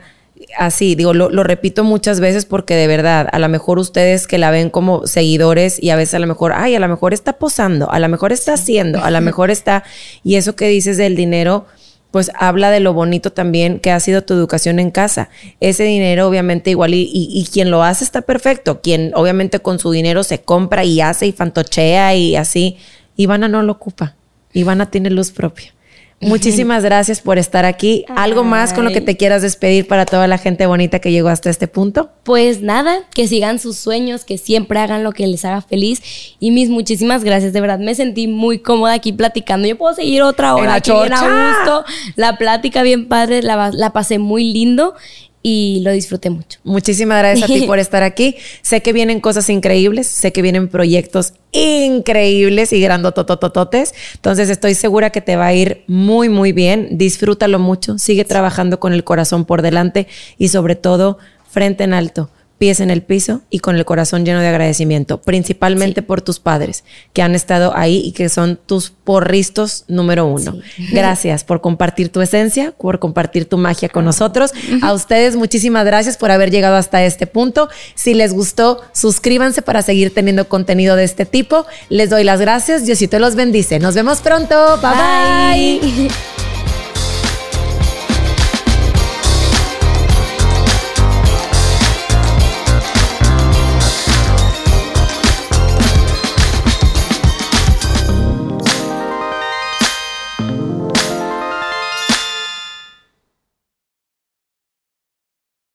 [0.56, 4.38] así, digo, lo, lo, repito muchas veces porque de verdad, a lo mejor ustedes que
[4.38, 7.34] la ven como seguidores y a veces a lo mejor, ay, a lo mejor está
[7.34, 9.84] posando, a lo mejor está haciendo, a lo mejor está,
[10.24, 11.66] y eso que dices del dinero,
[12.12, 15.30] pues habla de lo bonito también que ha sido tu educación en casa.
[15.58, 19.90] Ese dinero obviamente igual y, y, quien lo hace está perfecto, quien obviamente con su
[19.90, 22.76] dinero se compra y hace y fantochea y así,
[23.16, 24.14] Ivana no lo ocupa,
[24.52, 25.74] Ivana tiene luz propia.
[26.22, 28.04] Muchísimas gracias por estar aquí.
[28.16, 31.28] ¿Algo más con lo que te quieras despedir para toda la gente bonita que llegó
[31.28, 32.10] hasta este punto?
[32.22, 36.02] Pues nada, que sigan sus sueños, que siempre hagan lo que les haga feliz.
[36.38, 39.66] Y mis muchísimas gracias, de verdad me sentí muy cómoda aquí platicando.
[39.66, 41.84] Yo puedo seguir otra hora aquí bien a gusto.
[42.16, 44.94] La plática bien padre, la, la pasé muy lindo
[45.42, 46.60] y lo disfruté mucho.
[46.64, 48.36] Muchísimas gracias a ti por estar aquí.
[48.62, 53.94] Sé que vienen cosas increíbles, sé que vienen proyectos increíbles y grandototototes.
[54.14, 56.98] Entonces estoy segura que te va a ir muy, muy bien.
[56.98, 60.06] Disfrútalo mucho, sigue trabajando con el corazón por delante
[60.38, 61.18] y sobre todo
[61.50, 62.30] frente en alto
[62.62, 66.84] pies en el piso y con el corazón lleno de agradecimiento, principalmente por tus padres
[67.12, 70.56] que han estado ahí y que son tus porristos número uno.
[70.92, 74.52] Gracias por compartir tu esencia, por compartir tu magia con nosotros.
[74.80, 77.68] A ustedes muchísimas gracias por haber llegado hasta este punto.
[77.96, 81.66] Si les gustó, suscríbanse para seguir teniendo contenido de este tipo.
[81.88, 82.86] Les doy las gracias.
[82.86, 83.80] Diosito los bendice.
[83.80, 84.78] Nos vemos pronto.
[84.80, 85.80] bye.
[85.80, 86.10] bye.